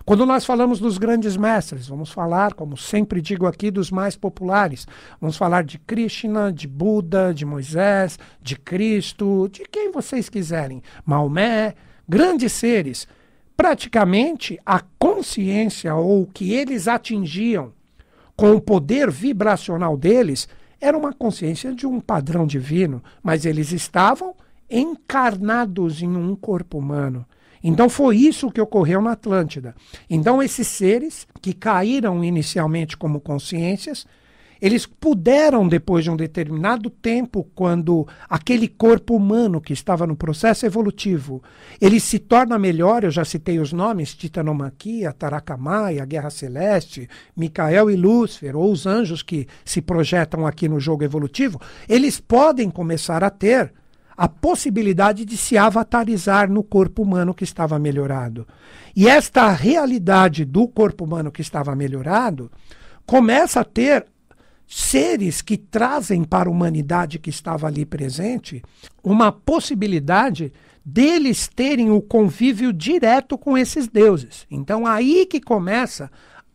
Quando 0.04 0.24
nós 0.24 0.44
falamos 0.44 0.78
dos 0.78 0.98
grandes 0.98 1.36
mestres, 1.36 1.88
vamos 1.88 2.12
falar, 2.12 2.54
como 2.54 2.76
sempre 2.76 3.20
digo 3.20 3.44
aqui, 3.44 3.72
dos 3.72 3.90
mais 3.90 4.14
populares. 4.14 4.86
Vamos 5.20 5.36
falar 5.36 5.64
de 5.64 5.80
Krishna, 5.80 6.52
de 6.52 6.68
Buda, 6.68 7.34
de 7.34 7.44
Moisés, 7.44 8.20
de 8.40 8.54
Cristo, 8.54 9.48
de 9.50 9.64
quem 9.68 9.90
vocês 9.90 10.28
quiserem. 10.28 10.80
Maomé, 11.04 11.74
grandes 12.08 12.52
seres. 12.52 13.08
Praticamente 13.56 14.60
a 14.64 14.80
consciência 14.96 15.92
ou 15.96 16.22
o 16.22 16.26
que 16.28 16.52
eles 16.52 16.86
atingiam 16.86 17.72
com 18.36 18.52
o 18.52 18.60
poder 18.60 19.10
vibracional 19.10 19.96
deles 19.96 20.48
era 20.80 20.96
uma 20.96 21.12
consciência 21.12 21.74
de 21.74 21.84
um 21.84 21.98
padrão 21.98 22.46
divino, 22.46 23.02
mas 23.20 23.44
eles 23.44 23.72
estavam 23.72 24.36
encarnados 24.70 26.02
em 26.02 26.16
um 26.16 26.34
corpo 26.34 26.78
humano. 26.78 27.24
Então 27.62 27.88
foi 27.88 28.16
isso 28.16 28.50
que 28.50 28.60
ocorreu 28.60 29.00
na 29.00 29.12
Atlântida. 29.12 29.74
Então 30.08 30.42
esses 30.42 30.66
seres 30.66 31.26
que 31.40 31.52
caíram 31.52 32.22
inicialmente 32.22 32.96
como 32.96 33.20
consciências, 33.20 34.06
eles 34.60 34.86
puderam, 34.86 35.68
depois 35.68 36.02
de 36.02 36.10
um 36.10 36.16
determinado 36.16 36.90
tempo, 36.90 37.48
quando 37.54 38.06
aquele 38.28 38.66
corpo 38.66 39.14
humano 39.14 39.60
que 39.60 39.72
estava 39.72 40.06
no 40.06 40.16
processo 40.16 40.66
evolutivo, 40.66 41.42
ele 41.80 42.00
se 42.00 42.18
torna 42.18 42.58
melhor, 42.58 43.04
eu 43.04 43.10
já 43.10 43.24
citei 43.24 43.60
os 43.60 43.72
nomes, 43.72 44.14
Titanomaquia, 44.14 45.14
a 45.20 46.04
Guerra 46.04 46.30
Celeste, 46.30 47.08
Micael 47.36 47.88
e 47.88 47.96
Lúcifer, 47.96 48.56
ou 48.56 48.72
os 48.72 48.84
anjos 48.84 49.22
que 49.22 49.46
se 49.64 49.80
projetam 49.80 50.44
aqui 50.44 50.68
no 50.68 50.80
jogo 50.80 51.04
evolutivo, 51.04 51.60
eles 51.88 52.18
podem 52.18 52.68
começar 52.68 53.22
a 53.22 53.30
ter 53.30 53.72
a 54.18 54.28
possibilidade 54.28 55.24
de 55.24 55.36
se 55.36 55.56
avatarizar 55.56 56.50
no 56.50 56.64
corpo 56.64 57.02
humano 57.02 57.32
que 57.32 57.44
estava 57.44 57.78
melhorado. 57.78 58.48
E 58.96 59.06
esta 59.06 59.48
realidade 59.52 60.44
do 60.44 60.66
corpo 60.66 61.04
humano 61.04 61.30
que 61.30 61.40
estava 61.40 61.76
melhorado 61.76 62.50
começa 63.06 63.60
a 63.60 63.64
ter 63.64 64.06
seres 64.66 65.40
que 65.40 65.56
trazem 65.56 66.24
para 66.24 66.48
a 66.48 66.52
humanidade 66.52 67.20
que 67.20 67.30
estava 67.30 67.68
ali 67.68 67.86
presente 67.86 68.60
uma 69.04 69.30
possibilidade 69.30 70.52
deles 70.84 71.46
terem 71.46 71.92
o 71.92 72.02
convívio 72.02 72.72
direto 72.72 73.38
com 73.38 73.56
esses 73.56 73.86
deuses. 73.86 74.48
Então 74.50 74.84
aí 74.84 75.26
que 75.26 75.40
começa 75.40 76.10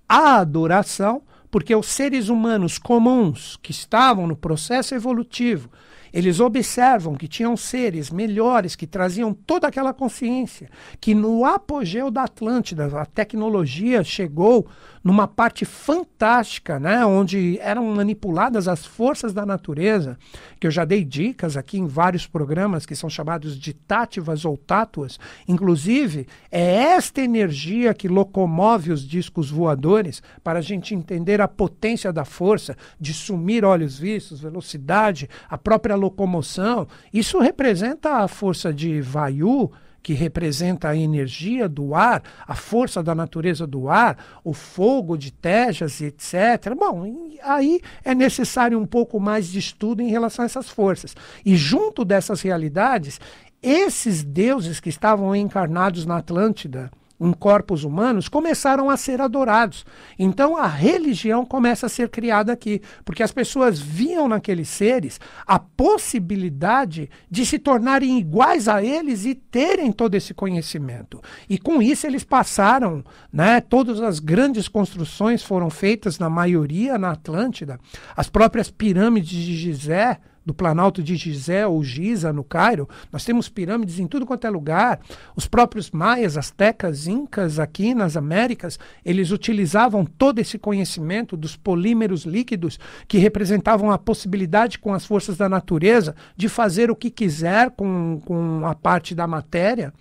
a 0.07 0.39
adoração, 0.39 1.21
porque 1.49 1.73
os 1.73 1.85
seres 1.85 2.27
humanos 2.27 2.77
comuns 2.77 3.57
que 3.63 3.71
estavam 3.71 4.27
no 4.27 4.35
processo 4.35 4.93
evolutivo 4.93 5.69
eles 6.13 6.39
observam 6.39 7.15
que 7.15 7.27
tinham 7.27 7.57
seres 7.57 8.11
melhores 8.11 8.75
que 8.75 8.85
traziam 8.85 9.33
toda 9.33 9.67
aquela 9.67 9.93
consciência, 9.93 10.69
que 11.01 11.15
no 11.15 11.43
apogeu 11.43 12.11
da 12.11 12.23
Atlântida 12.23 12.85
a 12.99 13.05
tecnologia 13.05 14.03
chegou 14.03 14.67
numa 15.03 15.27
parte 15.27 15.65
fantástica, 15.65 16.79
né, 16.79 17.05
onde 17.05 17.59
eram 17.59 17.85
manipuladas 17.93 18.67
as 18.67 18.85
forças 18.85 19.33
da 19.33 19.45
natureza, 19.45 20.17
que 20.59 20.65
eu 20.65 20.71
já 20.71 20.85
dei 20.85 21.03
dicas 21.03 21.57
aqui 21.57 21.77
em 21.77 21.85
vários 21.85 22.25
programas 22.25 22.85
que 22.85 22.95
são 22.95 23.09
chamados 23.09 23.59
de 23.59 23.73
tátivas 23.73 24.45
ou 24.45 24.55
tátuas. 24.55 25.19
Inclusive, 25.47 26.25
é 26.49 26.75
esta 26.75 27.21
energia 27.21 27.93
que 27.93 28.07
locomove 28.07 28.91
os 28.91 29.05
discos 29.05 29.49
voadores 29.49 30.23
para 30.43 30.59
a 30.59 30.61
gente 30.61 30.95
entender 30.95 31.41
a 31.41 31.47
potência 31.47 32.13
da 32.13 32.23
força 32.23 32.77
de 32.99 33.13
sumir 33.13 33.65
olhos 33.65 33.99
vistos, 33.99 34.39
velocidade, 34.39 35.29
a 35.49 35.57
própria 35.57 35.95
locomoção. 35.95 36.87
Isso 37.13 37.39
representa 37.39 38.17
a 38.17 38.27
força 38.27 38.73
de 38.73 39.01
Vayu, 39.01 39.71
que 40.03 40.13
representa 40.13 40.89
a 40.89 40.95
energia 40.95 41.69
do 41.69 41.95
ar, 41.95 42.21
a 42.45 42.53
força 42.53 43.01
da 43.01 43.15
natureza 43.15 43.65
do 43.65 43.87
ar, 43.87 44.17
o 44.43 44.53
fogo 44.53 45.17
de 45.17 45.31
Tejas, 45.31 46.01
etc. 46.01 46.75
Bom, 46.77 47.29
aí 47.41 47.79
é 48.03 48.13
necessário 48.13 48.77
um 48.77 48.85
pouco 48.85 49.17
mais 49.19 49.47
de 49.47 49.59
estudo 49.59 50.01
em 50.01 50.09
relação 50.09 50.43
a 50.43 50.45
essas 50.45 50.69
forças. 50.69 51.15
E 51.45 51.55
junto 51.55 52.03
dessas 52.03 52.41
realidades, 52.41 53.19
esses 53.61 54.23
deuses 54.23 54.81
que 54.81 54.89
estavam 54.89 55.33
encarnados 55.33 56.05
na 56.05 56.17
Atlântida, 56.17 56.91
em 57.19 57.31
corpos 57.31 57.83
humanos 57.83 58.27
começaram 58.27 58.89
a 58.89 58.97
ser 58.97 59.21
adorados. 59.21 59.85
Então 60.17 60.57
a 60.57 60.67
religião 60.67 61.45
começa 61.45 61.85
a 61.85 61.89
ser 61.89 62.09
criada 62.09 62.51
aqui, 62.51 62.81
porque 63.05 63.23
as 63.23 63.31
pessoas 63.31 63.79
viam 63.79 64.27
naqueles 64.27 64.69
seres 64.69 65.19
a 65.45 65.57
possibilidade 65.59 67.09
de 67.29 67.45
se 67.45 67.59
tornarem 67.59 68.19
iguais 68.19 68.67
a 68.67 68.83
eles 68.83 69.25
e 69.25 69.35
terem 69.35 69.91
todo 69.91 70.15
esse 70.15 70.33
conhecimento. 70.33 71.21
E 71.49 71.57
com 71.57 71.81
isso 71.81 72.05
eles 72.05 72.23
passaram, 72.23 73.03
né, 73.31 73.61
todas 73.61 74.01
as 74.01 74.19
grandes 74.19 74.67
construções 74.67 75.43
foram 75.43 75.69
feitas 75.69 76.19
na 76.19 76.29
maioria 76.29 76.97
na 76.97 77.11
Atlântida, 77.11 77.79
as 78.15 78.29
próprias 78.29 78.69
pirâmides 78.69 79.29
de 79.29 79.55
Gizé, 79.55 80.19
do 80.45 80.53
Planalto 80.53 81.01
de 81.01 81.15
Gizé 81.15 81.65
ou 81.65 81.83
Giza, 81.83 82.33
no 82.33 82.43
Cairo. 82.43 82.87
Nós 83.11 83.23
temos 83.23 83.49
pirâmides 83.49 83.99
em 83.99 84.07
tudo 84.07 84.25
quanto 84.25 84.45
é 84.45 84.49
lugar. 84.49 84.99
Os 85.35 85.47
próprios 85.47 85.91
maias, 85.91 86.37
astecas, 86.37 87.07
incas 87.07 87.59
aqui 87.59 87.93
nas 87.93 88.17
Américas, 88.17 88.79
eles 89.05 89.31
utilizavam 89.31 90.05
todo 90.05 90.39
esse 90.39 90.57
conhecimento 90.57 91.37
dos 91.37 91.55
polímeros 91.55 92.23
líquidos 92.23 92.79
que 93.07 93.17
representavam 93.17 93.91
a 93.91 93.97
possibilidade 93.97 94.79
com 94.79 94.93
as 94.93 95.05
forças 95.05 95.37
da 95.37 95.47
natureza 95.47 96.15
de 96.35 96.49
fazer 96.49 96.91
o 96.91 96.95
que 96.95 97.09
quiser 97.09 97.71
com, 97.71 98.21
com 98.25 98.65
a 98.65 98.75
parte 98.75 99.15
da 99.15 99.27
matéria. 99.27 99.93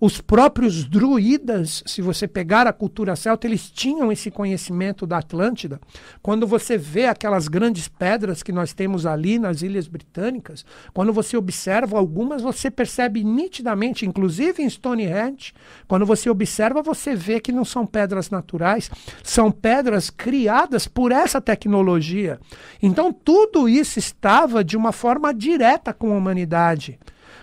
Os 0.00 0.20
próprios 0.20 0.84
druidas, 0.84 1.82
se 1.84 2.00
você 2.00 2.28
pegar 2.28 2.68
a 2.68 2.72
cultura 2.72 3.16
celta, 3.16 3.48
eles 3.48 3.68
tinham 3.68 4.12
esse 4.12 4.30
conhecimento 4.30 5.04
da 5.04 5.18
Atlântida. 5.18 5.80
Quando 6.22 6.46
você 6.46 6.78
vê 6.78 7.06
aquelas 7.06 7.48
grandes 7.48 7.88
pedras 7.88 8.40
que 8.40 8.52
nós 8.52 8.72
temos 8.72 9.04
ali 9.04 9.40
nas 9.40 9.60
Ilhas 9.60 9.88
Britânicas, 9.88 10.64
quando 10.94 11.12
você 11.12 11.36
observa 11.36 11.98
algumas, 11.98 12.42
você 12.42 12.70
percebe 12.70 13.24
nitidamente, 13.24 14.06
inclusive 14.06 14.62
em 14.62 14.70
Stonehenge, 14.70 15.52
quando 15.88 16.06
você 16.06 16.30
observa, 16.30 16.80
você 16.80 17.16
vê 17.16 17.40
que 17.40 17.50
não 17.50 17.64
são 17.64 17.84
pedras 17.84 18.30
naturais, 18.30 18.88
são 19.24 19.50
pedras 19.50 20.10
criadas 20.10 20.86
por 20.86 21.10
essa 21.10 21.40
tecnologia. 21.40 22.38
Então, 22.80 23.12
tudo 23.12 23.68
isso 23.68 23.98
estava 23.98 24.62
de 24.62 24.76
uma 24.76 24.92
forma 24.92 25.34
direta 25.34 25.92
com 25.92 26.12
a 26.12 26.16
humanidade 26.16 27.00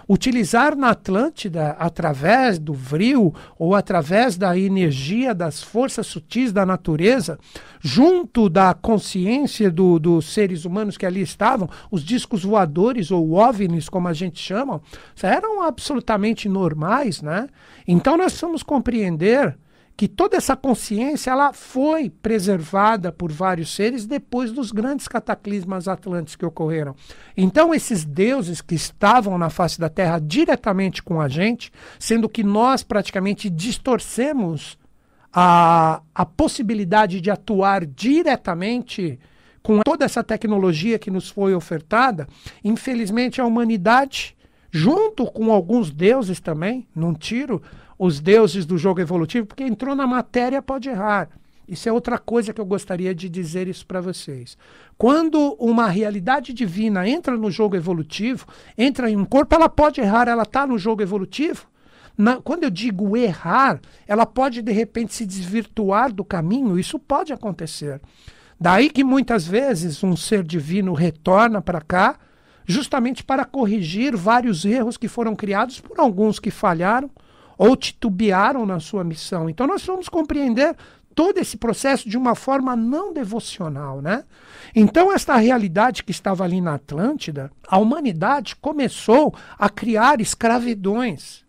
utilizar 0.07 0.75
na 0.75 0.89
Atlântida, 0.89 1.71
através 1.79 2.59
do 2.59 2.73
vril 2.73 3.33
ou 3.57 3.75
através 3.75 4.37
da 4.37 4.57
energia 4.57 5.33
das 5.33 5.61
forças 5.61 6.07
sutis 6.07 6.51
da 6.51 6.65
natureza, 6.65 7.39
junto 7.79 8.49
da 8.49 8.73
consciência 8.73 9.69
do, 9.69 9.99
dos 9.99 10.33
seres 10.33 10.65
humanos 10.65 10.97
que 10.97 11.05
ali 11.05 11.21
estavam, 11.21 11.69
os 11.91 12.03
discos 12.03 12.43
voadores 12.43 13.11
ou 13.11 13.33
OVNIs, 13.33 13.89
como 13.89 14.07
a 14.07 14.13
gente 14.13 14.39
chama, 14.39 14.81
eram 15.21 15.63
absolutamente 15.63 16.47
normais, 16.47 17.21
né? 17.21 17.47
Então 17.87 18.17
nós 18.17 18.27
precisamos 18.27 18.63
compreender 18.63 19.57
que 19.97 20.07
toda 20.07 20.35
essa 20.35 20.55
consciência 20.55 21.31
ela 21.31 21.53
foi 21.53 22.09
preservada 22.09 23.11
por 23.11 23.31
vários 23.31 23.73
seres 23.73 24.05
depois 24.05 24.51
dos 24.51 24.71
grandes 24.71 25.07
cataclismas 25.07 25.87
atlânticos 25.87 26.35
que 26.35 26.45
ocorreram. 26.45 26.95
Então 27.35 27.73
esses 27.73 28.03
deuses 28.03 28.59
que 28.59 28.75
estavam 28.75 29.37
na 29.37 29.49
face 29.49 29.79
da 29.79 29.87
Terra 29.87 30.19
diretamente 30.19 31.01
com 31.01 31.21
a 31.21 31.29
gente, 31.29 31.71
sendo 31.97 32.27
que 32.27 32.43
nós 32.43 32.83
praticamente 32.83 33.49
distorcemos 33.49 34.77
a, 35.31 36.01
a 36.13 36.25
possibilidade 36.25 37.21
de 37.21 37.31
atuar 37.31 37.85
diretamente 37.85 39.17
com 39.61 39.79
toda 39.79 40.05
essa 40.05 40.23
tecnologia 40.23 40.99
que 40.99 41.09
nos 41.09 41.29
foi 41.29 41.55
ofertada, 41.55 42.27
infelizmente 42.63 43.41
a 43.41 43.45
humanidade, 43.45 44.35
junto 44.69 45.25
com 45.25 45.51
alguns 45.51 45.89
deuses 45.89 46.39
também, 46.39 46.85
num 46.93 47.13
tiro, 47.13 47.61
os 47.97 48.19
deuses 48.19 48.65
do 48.65 48.77
jogo 48.77 49.01
evolutivo, 49.01 49.47
porque 49.47 49.63
entrou 49.63 49.95
na 49.95 50.05
matéria, 50.05 50.61
pode 50.61 50.89
errar. 50.89 51.29
Isso 51.67 51.89
é 51.89 51.91
outra 51.91 52.19
coisa 52.19 52.53
que 52.53 52.61
eu 52.61 52.65
gostaria 52.65 53.13
de 53.15 53.27
dizer 53.27 53.67
isso 53.67 53.85
para 53.85 53.99
vocês. 53.99 54.57
Quando 54.97 55.55
uma 55.59 55.87
realidade 55.87 56.53
divina 56.53 57.07
entra 57.07 57.35
no 57.35 57.49
jogo 57.49 57.75
evolutivo, 57.75 58.45
entra 58.77 59.09
em 59.09 59.17
um 59.17 59.25
corpo, 59.25 59.55
ela 59.55 59.67
pode 59.67 59.99
errar, 59.99 60.27
ela 60.27 60.43
está 60.43 60.67
no 60.67 60.77
jogo 60.77 61.01
evolutivo, 61.01 61.67
na, 62.17 62.37
quando 62.37 62.63
eu 62.63 62.69
digo 62.69 63.17
errar, 63.17 63.79
ela 64.07 64.25
pode 64.25 64.61
de 64.61 64.71
repente 64.71 65.13
se 65.13 65.25
desvirtuar 65.25 66.13
do 66.13 66.23
caminho, 66.23 66.79
isso 66.79 66.97
pode 66.97 67.33
acontecer. 67.33 67.99
Daí 68.59 68.89
que 68.89 69.03
muitas 69.03 69.45
vezes 69.45 70.01
um 70.01 70.15
ser 70.15 70.43
divino 70.43 70.93
retorna 70.93 71.61
para 71.61 71.81
cá, 71.81 72.17
justamente 72.65 73.23
para 73.23 73.43
corrigir 73.43 74.15
vários 74.15 74.63
erros 74.63 74.97
que 74.97 75.07
foram 75.07 75.35
criados 75.35 75.81
por 75.81 75.99
alguns 75.99 76.39
que 76.39 76.49
falharam 76.49 77.11
ou 77.57 77.75
titubearam 77.75 78.65
na 78.65 78.79
sua 78.79 79.03
missão. 79.03 79.49
Então 79.49 79.65
nós 79.67 79.85
vamos 79.85 80.09
compreender 80.09 80.75
todo 81.13 81.37
esse 81.37 81.55
processo 81.55 82.09
de 82.09 82.17
uma 82.17 82.35
forma 82.35 82.75
não 82.75 83.13
devocional, 83.13 84.01
né? 84.01 84.25
Então 84.75 85.11
esta 85.11 85.35
realidade 85.37 86.03
que 86.03 86.11
estava 86.11 86.43
ali 86.43 86.59
na 86.59 86.73
Atlântida, 86.75 87.49
a 87.67 87.77
humanidade 87.77 88.55
começou 88.57 89.33
a 89.57 89.69
criar 89.69 90.19
escravidões 90.19 91.44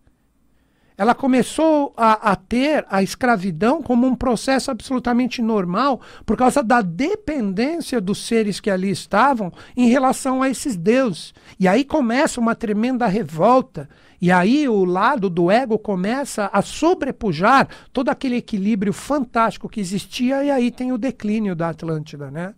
ela 0.98 1.14
começou 1.14 1.92
a, 1.96 2.32
a, 2.32 2.36
ter 2.36 2.86
a 2.88 3.02
escravidão 3.02 3.82
como 3.82 4.06
um 4.06 4.14
processo 4.14 4.70
absolutamente 4.70 5.42
normal 5.42 6.00
por 6.24 6.36
causa 6.36 6.62
da 6.62 6.80
dependência 6.80 8.00
dos 8.00 8.26
seres 8.26 8.60
que 8.60 8.70
ali 8.70 8.90
estavam 8.90 9.52
em 9.76 9.88
relação 9.88 10.42
a 10.42 10.48
esses 10.48 10.74
deuses. 10.76 11.34
E 11.60 11.68
aí 11.68 11.84
começa 11.84 12.40
uma 12.40 12.54
tremenda 12.54 13.06
revolta. 13.06 13.88
E 14.20 14.32
aí 14.32 14.66
o 14.66 14.86
lado 14.86 15.28
do 15.28 15.50
ego 15.50 15.78
começa 15.78 16.48
a 16.50 16.62
sobrepujar 16.62 17.68
todo 17.92 18.08
aquele 18.08 18.36
equilíbrio 18.36 18.92
fantástico 18.92 19.68
que 19.68 19.80
existia, 19.80 20.42
e 20.42 20.50
aí 20.50 20.70
tem 20.70 20.90
o 20.90 20.98
declínio 20.98 21.54
da 21.54 21.68
Atlântida, 21.68 22.30
né? 22.30 22.54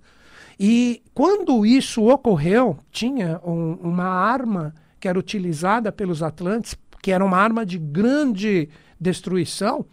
E 0.60 1.02
quando 1.12 1.66
isso 1.66 2.08
ocorreu, 2.08 2.78
tinha 2.92 3.40
um, 3.44 3.74
uma 3.82 4.06
arma 4.06 4.72
que 5.00 5.08
era 5.08 5.18
utilizada 5.18 5.92
pelos 5.92 6.22
Atlantes 6.22 6.76
que 7.02 7.12
era 7.12 7.24
uma 7.24 7.36
arma 7.36 7.64
de 7.64 7.78
grande 7.78 8.68
destruição, 9.00 9.86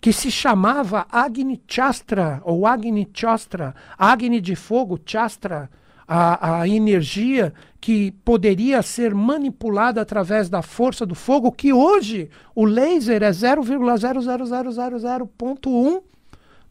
que 0.00 0.12
se 0.12 0.30
chamava 0.30 1.06
Agni 1.10 1.60
Chastra, 1.68 2.40
ou 2.44 2.64
Agni 2.66 3.08
Chastra, 3.14 3.74
Agni 3.96 4.40
de 4.40 4.56
fogo, 4.56 4.98
Chastra, 5.04 5.70
a, 6.06 6.60
a 6.60 6.68
energia 6.68 7.52
que 7.80 8.12
poderia 8.24 8.82
ser 8.82 9.14
manipulada 9.14 10.00
através 10.00 10.48
da 10.48 10.60
força 10.60 11.06
do 11.06 11.14
fogo, 11.14 11.52
que 11.52 11.72
hoje 11.72 12.28
o 12.54 12.64
laser 12.64 13.22
é 13.22 13.30
0,00000.1 13.30 16.02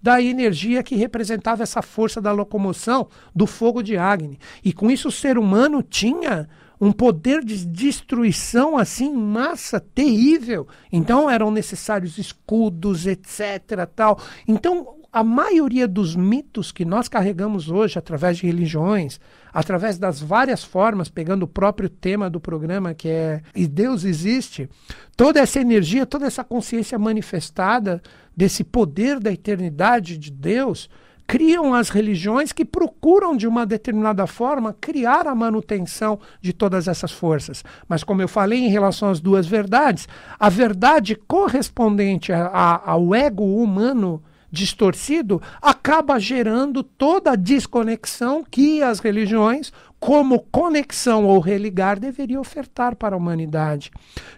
da 0.02 0.22
energia 0.22 0.84
que 0.84 0.96
representava 0.96 1.64
essa 1.64 1.82
força 1.82 2.22
da 2.22 2.32
locomoção 2.32 3.08
do 3.36 3.48
fogo 3.48 3.84
de 3.84 3.98
Agni. 3.98 4.40
E 4.64 4.72
com 4.74 4.90
isso 4.90 5.10
o 5.10 5.12
ser 5.12 5.38
humano 5.38 5.84
tinha 5.84 6.50
um 6.82 6.92
poder 6.92 7.46
de 7.46 7.64
destruição 7.64 8.76
assim 8.76 9.06
em 9.06 9.16
massa 9.16 9.80
terrível. 9.80 10.68
Então 10.92 11.30
eram 11.30 11.52
necessários 11.52 12.18
escudos, 12.18 13.06
etc, 13.06 13.88
tal. 13.96 14.20
Então 14.48 14.98
a 15.14 15.24
maioria 15.24 15.88
dos 15.88 16.16
mitos 16.16 16.72
que 16.72 16.84
nós 16.84 17.08
carregamos 17.08 17.70
hoje 17.70 18.00
através 18.00 18.38
de 18.38 18.48
religiões, 18.48 19.20
através 19.54 20.00
das 20.00 20.22
várias 20.22 20.64
formas, 20.64 21.10
pegando 21.10 21.44
o 21.44 21.48
próprio 21.48 21.90
tema 21.90 22.30
do 22.30 22.40
programa 22.40 22.96
que 22.96 23.10
é 23.10 23.44
e 23.54 23.68
Deus 23.68 24.04
existe, 24.04 24.68
toda 25.16 25.40
essa 25.40 25.60
energia, 25.60 26.06
toda 26.06 26.26
essa 26.26 26.44
consciência 26.44 26.98
manifestada 26.98 28.02
desse 28.36 28.64
poder 28.64 29.20
da 29.20 29.32
eternidade 29.32 30.18
de 30.18 30.32
Deus, 30.32 30.90
criam 31.28 31.74
as 31.74 31.90
religiões 31.90 32.51
que 32.51 32.66
procuram, 32.66 33.36
de 33.36 33.48
uma 33.48 33.66
determinada 33.66 34.28
forma, 34.28 34.75
criar 34.80 35.28
a 35.28 35.36
manutenção 35.36 36.20
de 36.42 36.54
todas 36.54 36.88
essas 36.88 37.12
forças. 37.12 37.63
Mas, 37.88 38.04
como 38.04 38.22
eu 38.22 38.28
falei 38.28 38.60
em 38.60 38.70
relação 38.70 39.10
às 39.10 39.20
duas 39.20 39.48
verdades, 39.48 40.08
a 40.40 40.50
verdade 40.50 41.16
correspondente 41.16 42.34
a, 42.34 42.48
a, 42.48 42.92
ao 42.92 43.16
ego 43.16 43.44
humano 43.62 44.22
distorcido 44.51 45.42
acaba 45.62 46.20
gerando 46.20 46.84
toda 46.84 47.32
a 47.32 47.36
desconexão 47.36 48.44
que 48.44 48.84
as 48.84 49.00
religiões 49.00 49.72
como 50.01 50.39
conexão 50.39 51.25
ou 51.25 51.39
religar 51.39 52.00
deveria 52.00 52.41
ofertar 52.41 52.96
para 52.96 53.15
a 53.15 53.17
humanidade. 53.17 53.91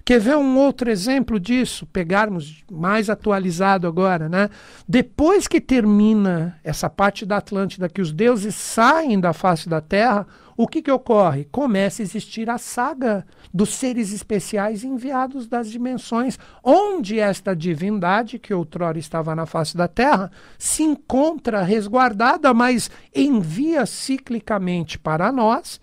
Quer 0.03 0.20
ver 0.20 0.36
um 0.36 0.58
outro 0.58 0.91
exemplo 0.91 1.39
disso? 1.39 1.86
Pegarmos 1.86 2.65
mais 2.69 3.10
atualizado 3.10 3.88
agora, 3.88 4.28
né? 4.28 4.49
Depois 4.86 5.47
que 5.47 5.62
termina 5.62 6.60
essa 6.65 6.89
parte 6.89 7.26
da 7.26 7.38
Atlântida, 7.38 7.88
que 7.88 8.02
os 8.02 8.12
deuses 8.12 8.56
saem 8.56 9.17
da 9.17 9.32
face 9.32 9.69
da 9.69 9.80
Terra, 9.80 10.28
o 10.56 10.68
que, 10.68 10.82
que 10.82 10.92
ocorre? 10.92 11.48
Começa 11.52 12.02
a 12.02 12.06
existir 12.06 12.50
a 12.50 12.58
saga 12.58 13.26
dos 13.54 13.70
seres 13.70 14.12
especiais 14.12 14.84
enviados 14.84 15.48
das 15.48 15.70
dimensões, 15.70 16.38
onde 16.63 17.20
esta 17.20 17.56
divindade, 17.56 18.39
que 18.39 18.54
outrora 18.54 19.00
estava 19.00 19.36
na 19.36 19.46
face 19.46 19.76
da 19.76 19.88
Terra, 19.88 20.32
se 20.58 20.84
encontra 20.84 21.63
resguardada, 21.63 22.54
mas 22.54 22.89
envia 23.16 23.86
ciclicamente 23.86 25.00
para 25.00 25.32
nós 25.32 25.80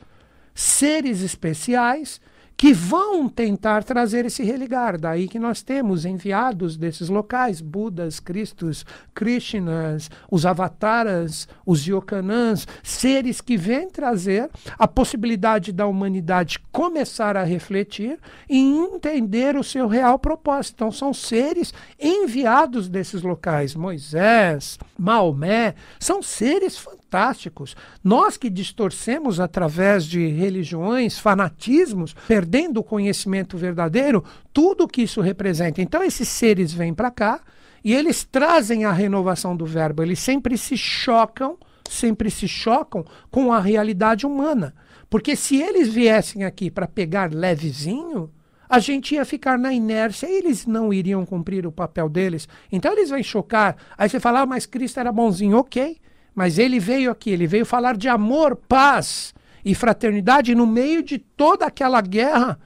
seres 0.54 1.22
especiais 1.22 2.20
que 2.60 2.74
vão 2.74 3.26
tentar 3.26 3.82
trazer 3.84 4.26
esse 4.26 4.42
religar. 4.42 5.00
Daí 5.00 5.26
que 5.26 5.38
nós 5.38 5.62
temos 5.62 6.04
enviados 6.04 6.76
desses 6.76 7.08
locais, 7.08 7.62
Budas, 7.62 8.20
Cristos, 8.20 8.84
Krishnas, 9.14 10.10
os 10.30 10.44
avataras, 10.44 11.48
os 11.64 11.86
Yokanãs, 11.86 12.68
seres 12.82 13.40
que 13.40 13.56
vêm 13.56 13.88
trazer 13.88 14.50
a 14.78 14.86
possibilidade 14.86 15.72
da 15.72 15.86
humanidade 15.86 16.58
começar 16.70 17.34
a 17.34 17.44
refletir 17.44 18.18
e 18.46 18.58
entender 18.58 19.56
o 19.56 19.64
seu 19.64 19.88
real 19.88 20.18
propósito. 20.18 20.74
Então 20.74 20.92
são 20.92 21.14
seres 21.14 21.72
enviados 21.98 22.90
desses 22.90 23.22
locais. 23.22 23.74
Moisés, 23.74 24.78
Maomé, 24.98 25.74
são 25.98 26.22
seres 26.22 26.76
fantásticos. 26.76 27.74
Nós 28.04 28.36
que 28.36 28.50
distorcemos 28.50 29.40
através 29.40 30.04
de 30.04 30.28
religiões, 30.28 31.18
fanatismos, 31.18 32.14
perdendo 32.50 32.80
o 32.80 32.84
conhecimento 32.84 33.56
verdadeiro, 33.56 34.24
tudo 34.52 34.88
que 34.88 35.02
isso 35.02 35.20
representa. 35.20 35.80
Então, 35.80 36.02
esses 36.02 36.28
seres 36.28 36.72
vêm 36.72 36.92
para 36.92 37.10
cá 37.10 37.40
e 37.84 37.94
eles 37.94 38.24
trazem 38.24 38.84
a 38.84 38.92
renovação 38.92 39.56
do 39.56 39.64
verbo. 39.64 40.02
Eles 40.02 40.18
sempre 40.18 40.58
se 40.58 40.76
chocam, 40.76 41.56
sempre 41.88 42.28
se 42.28 42.48
chocam 42.48 43.04
com 43.30 43.52
a 43.52 43.60
realidade 43.60 44.26
humana. 44.26 44.74
Porque 45.08 45.36
se 45.36 45.62
eles 45.62 45.88
viessem 45.88 46.44
aqui 46.44 46.70
para 46.70 46.88
pegar 46.88 47.32
levezinho, 47.32 48.28
a 48.68 48.80
gente 48.80 49.14
ia 49.14 49.24
ficar 49.24 49.56
na 49.56 49.72
inércia 49.72 50.28
e 50.28 50.38
eles 50.38 50.66
não 50.66 50.92
iriam 50.92 51.24
cumprir 51.24 51.66
o 51.66 51.72
papel 51.72 52.08
deles. 52.08 52.48
Então 52.72 52.92
eles 52.92 53.10
vêm 53.10 53.22
chocar. 53.22 53.76
Aí 53.96 54.08
você 54.08 54.18
fala, 54.18 54.40
ah, 54.40 54.46
mas 54.46 54.66
Cristo 54.66 54.98
era 54.98 55.12
bonzinho. 55.12 55.56
Ok. 55.56 55.98
Mas 56.34 56.58
ele 56.58 56.80
veio 56.80 57.10
aqui, 57.12 57.30
ele 57.30 57.46
veio 57.46 57.66
falar 57.66 57.96
de 57.96 58.08
amor, 58.08 58.56
paz 58.56 59.34
e 59.64 59.74
fraternidade 59.74 60.54
no 60.54 60.66
meio 60.66 61.02
de 61.02 61.18
toda 61.18 61.66
aquela 61.66 62.00
guerra 62.00 62.58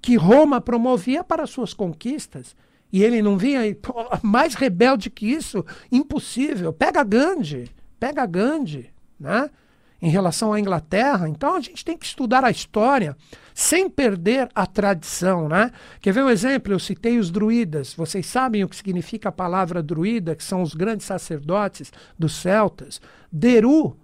que 0.00 0.16
Roma 0.16 0.60
promovia 0.60 1.22
para 1.22 1.46
suas 1.46 1.74
conquistas. 1.74 2.56
E 2.92 3.02
ele 3.02 3.22
não 3.22 3.38
vinha 3.38 3.60
mais 4.22 4.54
rebelde 4.54 5.10
que 5.10 5.30
isso, 5.30 5.64
impossível. 5.92 6.72
Pega 6.72 7.04
Gandhi, 7.04 7.70
pega 7.98 8.26
Gandhi, 8.26 8.90
né? 9.18 9.48
em 10.02 10.10
relação 10.10 10.52
à 10.52 10.60
Inglaterra. 10.60 11.28
Então 11.28 11.54
a 11.54 11.60
gente 11.60 11.84
tem 11.84 11.96
que 11.96 12.06
estudar 12.06 12.44
a 12.44 12.50
história 12.50 13.16
sem 13.54 13.90
perder 13.90 14.48
a 14.54 14.66
tradição, 14.66 15.48
né? 15.48 15.70
Quer 16.00 16.12
ver 16.12 16.24
um 16.24 16.30
exemplo? 16.30 16.72
Eu 16.72 16.78
citei 16.78 17.18
os 17.18 17.30
druidas. 17.30 17.92
Vocês 17.94 18.26
sabem 18.26 18.64
o 18.64 18.68
que 18.68 18.76
significa 18.76 19.28
a 19.28 19.32
palavra 19.32 19.82
druida, 19.82 20.34
que 20.34 20.44
são 20.44 20.62
os 20.62 20.74
grandes 20.74 21.06
sacerdotes 21.06 21.92
dos 22.18 22.36
celtas. 22.36 23.00
Deru 23.30 23.96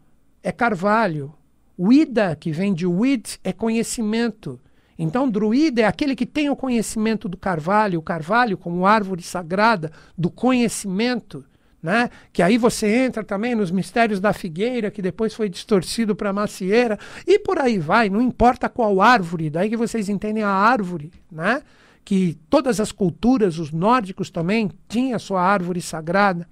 é 0.43 0.53
carvalho. 0.53 1.33
Wida, 1.79 2.37
que 2.37 2.51
vem 2.51 2.73
de 2.73 2.87
wid, 2.87 3.39
é 3.45 3.53
conhecimento. 3.53 4.61
Então, 4.99 5.29
druida 5.29 5.83
é 5.83 5.85
aquele 5.85 6.17
que 6.17 6.25
tem 6.25 6.49
o 6.49 6.57
conhecimento 6.57 7.29
do 7.29 7.37
carvalho, 7.37 7.99
o 7.99 8.03
carvalho 8.03 8.57
como 8.57 8.87
árvore 8.87 9.23
sagrada 9.23 9.93
do 10.17 10.31
conhecimento 10.31 11.45
né? 11.87 12.11
Que 12.33 12.43
aí 12.43 12.59
você 12.59 12.89
entra 12.89 13.23
também 13.23 13.55
nos 13.55 13.71
mistérios 13.71 14.19
da 14.19 14.33
figueira, 14.33 14.91
que 14.91 15.01
depois 15.01 15.33
foi 15.33 15.49
distorcido 15.49 16.17
para 16.17 16.33
macieira, 16.33 16.99
e 17.25 17.39
por 17.39 17.61
aí 17.61 17.79
vai, 17.79 18.11
não 18.11 18.21
importa 18.21 18.69
qual 18.69 19.01
árvore, 19.01 19.49
daí 19.49 19.71
que 19.71 19.77
vocês 19.77 20.09
entendem 20.09 20.43
a 20.43 20.51
árvore, 20.51 21.13
né? 21.31 21.63
Que 22.05 22.37
todas 22.51 22.81
as 22.81 22.91
culturas, 22.91 23.59
os 23.59 23.71
nórdicos 23.71 24.31
também, 24.31 24.69
tinham 24.89 25.15
a 25.15 25.21
sua 25.21 25.41
árvore 25.41 25.81
sagrada. 25.81 26.49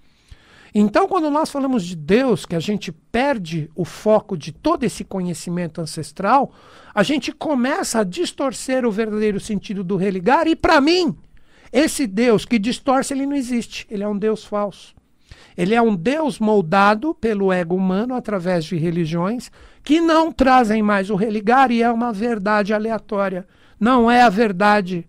Então, 0.77 1.07
quando 1.07 1.31
nós 1.31 1.51
falamos 1.51 1.85
de 1.85 1.95
Deus, 1.95 2.45
que 2.45 2.57
a 2.57 2.61
gente 2.61 2.91
perde 2.91 3.71
o 3.77 3.85
foco 3.85 4.37
de 4.37 4.51
todo 4.51 4.83
esse 4.83 5.05
conhecimento 5.05 5.81
ancestral, 5.81 6.53
a 6.93 7.05
gente 7.05 7.31
começa 7.31 8.01
a 8.01 8.05
distorcer 8.05 8.85
o 8.85 8.91
verdadeiro 8.91 9.39
sentido 9.39 9.85
do 9.85 9.97
religar, 9.97 10.49
e 10.49 10.57
para 10.57 10.81
mim, 10.81 11.17
esse 11.73 12.09
Deus 12.09 12.45
que 12.45 12.59
distorce, 12.59 13.15
ele 13.15 13.25
não 13.25 13.37
existe, 13.37 13.87
ele 13.89 14.03
é 14.03 14.09
um 14.09 14.19
Deus 14.19 14.45
falso. 14.45 14.97
Ele 15.57 15.77
é 15.77 15.81
um 15.81 15.95
Deus 15.95 16.41
moldado 16.41 17.15
pelo 17.15 17.53
ego 17.53 17.77
humano 17.77 18.15
através 18.15 18.65
de 18.65 18.77
religiões 18.77 19.53
que 19.85 20.01
não 20.01 20.33
trazem 20.33 20.83
mais 20.83 21.11
o 21.11 21.15
religar 21.15 21.71
e 21.71 21.83
é 21.83 21.91
uma 21.91 22.13
verdade 22.13 22.75
aleatória. 22.75 23.47
Não 23.79 24.11
é 24.11 24.23
a 24.23 24.29
verdade 24.29 25.07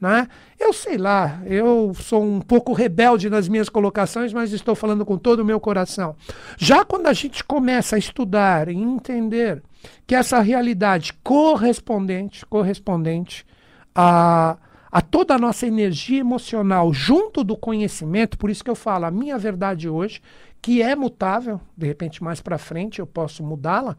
Né? 0.00 0.28
Eu 0.58 0.72
sei 0.72 0.96
lá, 0.96 1.42
eu 1.44 1.92
sou 1.94 2.22
um 2.22 2.40
pouco 2.40 2.72
rebelde 2.72 3.28
nas 3.28 3.48
minhas 3.48 3.68
colocações, 3.68 4.32
mas 4.32 4.52
estou 4.52 4.76
falando 4.76 5.04
com 5.04 5.18
todo 5.18 5.40
o 5.40 5.44
meu 5.44 5.58
coração. 5.58 6.14
Já 6.56 6.84
quando 6.84 7.08
a 7.08 7.12
gente 7.12 7.42
começa 7.42 7.96
a 7.96 7.98
estudar 7.98 8.68
e 8.68 8.76
entender 8.76 9.60
que 10.06 10.14
essa 10.14 10.38
realidade 10.40 11.12
correspondente, 11.24 12.46
correspondente 12.46 13.44
a, 13.92 14.56
a 14.90 15.00
toda 15.00 15.34
a 15.34 15.38
nossa 15.38 15.66
energia 15.66 16.20
emocional 16.20 16.92
junto 16.92 17.42
do 17.42 17.56
conhecimento, 17.56 18.38
por 18.38 18.50
isso 18.50 18.62
que 18.62 18.70
eu 18.70 18.76
falo, 18.76 19.04
a 19.04 19.10
minha 19.10 19.36
verdade 19.36 19.88
hoje, 19.88 20.20
que 20.62 20.80
é 20.80 20.94
mutável, 20.94 21.60
de 21.76 21.86
repente 21.86 22.22
mais 22.22 22.40
para 22.40 22.56
frente 22.56 23.00
eu 23.00 23.06
posso 23.06 23.42
mudá-la, 23.42 23.96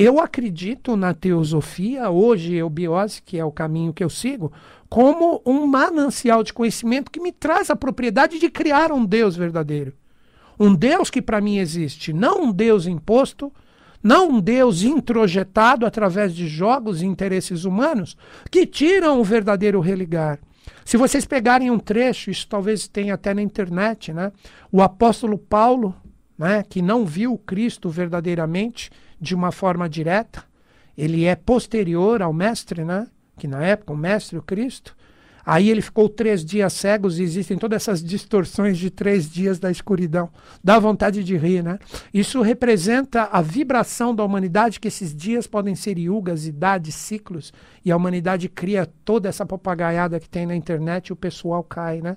eu 0.00 0.20
acredito 0.20 0.96
na 0.96 1.12
teosofia, 1.12 2.08
hoje 2.08 2.54
eubiose, 2.54 3.20
que 3.20 3.36
é 3.36 3.44
o 3.44 3.50
caminho 3.50 3.92
que 3.92 4.04
eu 4.04 4.08
sigo, 4.08 4.52
como 4.88 5.42
um 5.44 5.66
manancial 5.66 6.42
de 6.42 6.52
conhecimento 6.52 7.10
que 7.10 7.20
me 7.20 7.30
traz 7.30 7.70
a 7.70 7.76
propriedade 7.76 8.38
de 8.38 8.48
criar 8.48 8.90
um 8.90 9.04
Deus 9.04 9.36
verdadeiro. 9.36 9.92
Um 10.58 10.74
Deus 10.74 11.10
que 11.10 11.22
para 11.22 11.40
mim 11.40 11.58
existe, 11.58 12.12
não 12.12 12.44
um 12.44 12.52
Deus 12.52 12.86
imposto, 12.86 13.52
não 14.02 14.30
um 14.30 14.40
Deus 14.40 14.82
introjetado 14.82 15.84
através 15.84 16.34
de 16.34 16.48
jogos 16.48 17.02
e 17.02 17.06
interesses 17.06 17.64
humanos 17.64 18.16
que 18.50 18.66
tiram 18.66 19.20
o 19.20 19.24
verdadeiro 19.24 19.80
religar. 19.80 20.38
Se 20.84 20.96
vocês 20.96 21.24
pegarem 21.24 21.70
um 21.70 21.78
trecho, 21.78 22.30
isso 22.30 22.46
talvez 22.48 22.88
tenha 22.88 23.14
até 23.14 23.34
na 23.34 23.42
internet, 23.42 24.12
né? 24.12 24.32
O 24.70 24.82
apóstolo 24.82 25.38
Paulo, 25.38 25.94
né, 26.36 26.64
que 26.68 26.80
não 26.80 27.04
viu 27.04 27.36
Cristo 27.38 27.90
verdadeiramente, 27.90 28.90
de 29.20 29.34
uma 29.34 29.50
forma 29.50 29.88
direta, 29.88 30.44
ele 30.96 31.24
é 31.24 31.34
posterior 31.36 32.22
ao 32.22 32.32
mestre, 32.32 32.84
né? 32.84 33.06
Que 33.38 33.48
na 33.48 33.62
época 33.62 33.92
o 33.92 33.96
mestre, 33.96 34.36
o 34.36 34.42
Cristo, 34.42 34.96
aí 35.46 35.70
ele 35.70 35.80
ficou 35.80 36.08
três 36.08 36.44
dias 36.44 36.74
cegos 36.74 37.18
e 37.18 37.22
existem 37.22 37.56
todas 37.56 37.82
essas 37.82 38.04
distorções 38.04 38.76
de 38.76 38.90
três 38.90 39.30
dias 39.30 39.58
da 39.58 39.70
escuridão. 39.70 40.28
Dá 40.62 40.78
vontade 40.78 41.24
de 41.24 41.36
rir, 41.36 41.62
né? 41.62 41.78
Isso 42.12 42.42
representa 42.42 43.30
a 43.32 43.40
vibração 43.40 44.14
da 44.14 44.24
humanidade, 44.24 44.78
que 44.78 44.88
esses 44.88 45.14
dias 45.14 45.46
podem 45.46 45.74
ser 45.74 45.96
yugas, 45.96 46.46
idades, 46.46 46.94
ciclos, 46.94 47.52
e 47.84 47.90
a 47.90 47.96
humanidade 47.96 48.48
cria 48.48 48.84
toda 49.04 49.28
essa 49.28 49.46
papagaiada 49.46 50.20
que 50.20 50.28
tem 50.28 50.44
na 50.44 50.54
internet 50.54 51.06
e 51.06 51.12
o 51.14 51.16
pessoal 51.16 51.62
cai, 51.62 52.02
né? 52.02 52.16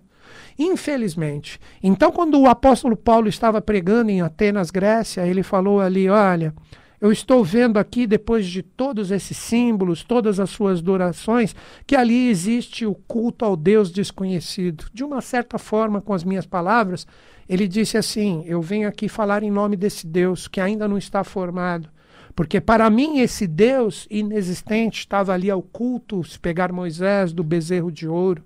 Infelizmente. 0.58 1.60
Então, 1.82 2.12
quando 2.12 2.40
o 2.40 2.48
apóstolo 2.48 2.96
Paulo 2.96 3.28
estava 3.28 3.62
pregando 3.62 4.12
em 4.12 4.22
Atenas, 4.22 4.70
Grécia, 4.70 5.26
ele 5.26 5.44
falou 5.44 5.80
ali: 5.80 6.10
olha, 6.10 6.54
eu 7.02 7.12
estou 7.12 7.44
vendo 7.44 7.80
aqui, 7.80 8.06
depois 8.06 8.46
de 8.46 8.62
todos 8.62 9.10
esses 9.10 9.36
símbolos, 9.36 10.04
todas 10.04 10.40
as 10.40 10.52
suas 10.52 10.84
durações, 10.84 11.56
que 11.88 11.96
ali 11.96 12.30
existe 12.30 12.86
o 12.86 12.94
culto 12.94 13.44
ao 13.44 13.56
Deus 13.58 13.92
desconhecido. 13.92 14.86
De 14.94 15.04
uma 15.04 15.20
certa 15.20 15.58
forma, 15.58 16.00
com 16.00 16.14
as 16.14 16.24
minhas 16.24 16.46
palavras, 16.46 17.08
ele 17.50 17.68
disse 17.68 17.98
assim: 17.98 18.44
Eu 18.46 18.62
venho 18.62 18.88
aqui 18.88 19.10
falar 19.10 19.42
em 19.42 19.50
nome 19.50 19.76
desse 19.76 20.06
Deus 20.06 20.48
que 20.48 20.62
ainda 20.62 20.88
não 20.88 20.96
está 20.96 21.24
formado. 21.24 21.90
Porque 22.36 22.62
para 22.62 22.88
mim 22.90 23.20
esse 23.20 23.48
Deus 23.48 24.08
inexistente 24.10 25.00
estava 25.00 25.34
ali 25.34 25.50
ao 25.50 25.62
culto, 25.62 26.24
se 26.24 26.40
pegar 26.40 26.72
Moisés 26.72 27.34
do 27.34 27.44
bezerro 27.44 27.92
de 27.92 28.08
ouro, 28.08 28.44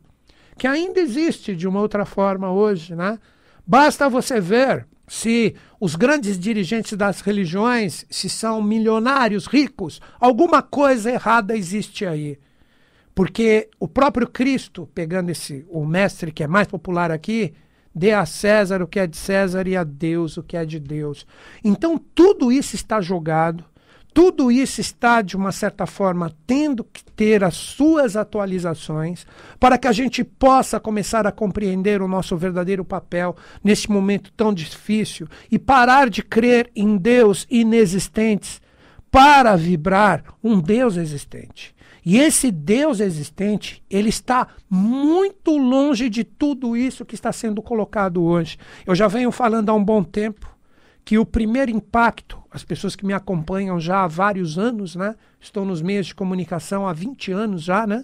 que 0.58 0.66
ainda 0.66 1.02
existe 1.02 1.54
de 1.56 1.68
uma 1.68 1.82
outra 1.82 2.06
forma 2.06 2.50
hoje, 2.52 2.96
né? 2.96 3.20
Basta 3.68 4.10
você 4.10 4.40
ver 4.40 4.88
se 5.08 5.56
os 5.80 5.96
grandes 5.96 6.40
dirigentes 6.40 6.98
das 6.98 7.22
religiões, 7.22 8.06
se 8.10 8.30
são 8.30 8.62
milionários, 8.62 9.46
ricos, 9.46 10.02
alguma 10.20 10.62
coisa 10.62 11.12
errada 11.12 11.56
existe 11.56 12.06
aí. 12.06 12.40
Porque 13.14 13.70
o 13.80 13.88
próprio 13.88 14.28
Cristo, 14.28 14.90
pegando 14.94 15.30
esse 15.30 15.66
o 15.70 15.86
mestre 15.86 16.32
que 16.32 16.44
é 16.44 16.48
mais 16.48 16.68
popular 16.68 17.12
aqui, 17.12 17.54
dê 17.94 18.12
a 18.12 18.26
César 18.26 18.82
o 18.82 18.88
que 18.88 19.00
é 19.00 19.08
de 19.08 19.16
César 19.16 19.68
e 19.68 19.78
a 19.78 19.84
Deus 19.84 20.36
o 20.38 20.44
que 20.44 20.58
é 20.58 20.66
de 20.66 20.80
Deus. 20.80 21.26
Então 21.64 21.98
tudo 21.98 22.52
isso 22.52 22.76
está 22.76 23.00
jogado 23.00 23.64
tudo 24.16 24.50
isso 24.50 24.80
está, 24.80 25.22
de 25.22 25.36
uma 25.36 25.52
certa 25.52 25.86
forma, 25.86 26.32
tendo 26.48 26.86
que 26.86 27.04
ter 27.04 27.44
as 27.44 27.56
suas 27.56 28.16
atualizações 28.16 29.28
para 29.60 29.78
que 29.78 29.90
a 29.90 29.92
gente 29.92 30.24
possa 30.24 30.80
começar 30.80 31.28
a 31.28 31.34
compreender 31.34 32.02
o 32.02 32.08
nosso 32.08 32.38
verdadeiro 32.38 32.86
papel 32.86 33.36
nesse 33.62 33.92
momento 33.92 34.32
tão 34.32 34.54
difícil 34.54 35.28
e 35.52 35.60
parar 35.60 36.10
de 36.10 36.24
crer 36.24 36.72
em 36.74 36.96
Deus 36.96 37.46
inexistentes 37.50 38.62
para 39.12 39.54
vibrar 39.58 40.24
um 40.42 40.62
Deus 40.62 40.96
existente. 40.96 41.76
E 42.06 42.18
esse 42.18 42.52
Deus 42.52 43.02
existente, 43.02 43.84
ele 43.90 44.08
está 44.08 44.48
muito 44.70 45.58
longe 45.58 46.10
de 46.10 46.24
tudo 46.24 46.78
isso 46.78 47.04
que 47.04 47.16
está 47.16 47.34
sendo 47.34 47.62
colocado 47.62 48.24
hoje. 48.24 48.58
Eu 48.88 48.96
já 48.96 49.10
venho 49.10 49.30
falando 49.30 49.68
há 49.68 49.74
um 49.74 49.84
bom 49.84 50.02
tempo 50.02 50.55
que 51.06 51.20
o 51.20 51.26
primeiro 51.26 51.70
impacto, 51.70 52.42
as 52.50 52.64
pessoas 52.64 52.96
que 52.96 53.06
me 53.06 53.14
acompanham 53.14 53.80
já 53.80 54.04
há 54.04 54.08
vários 54.08 54.58
anos, 54.58 54.96
né? 54.96 55.16
Estou 55.40 55.64
nos 55.64 55.80
meios 55.80 56.08
de 56.08 56.16
comunicação 56.16 56.88
há 56.88 56.94
20 56.94 57.32
anos 57.32 57.62
já, 57.62 57.86
né? 57.86 58.04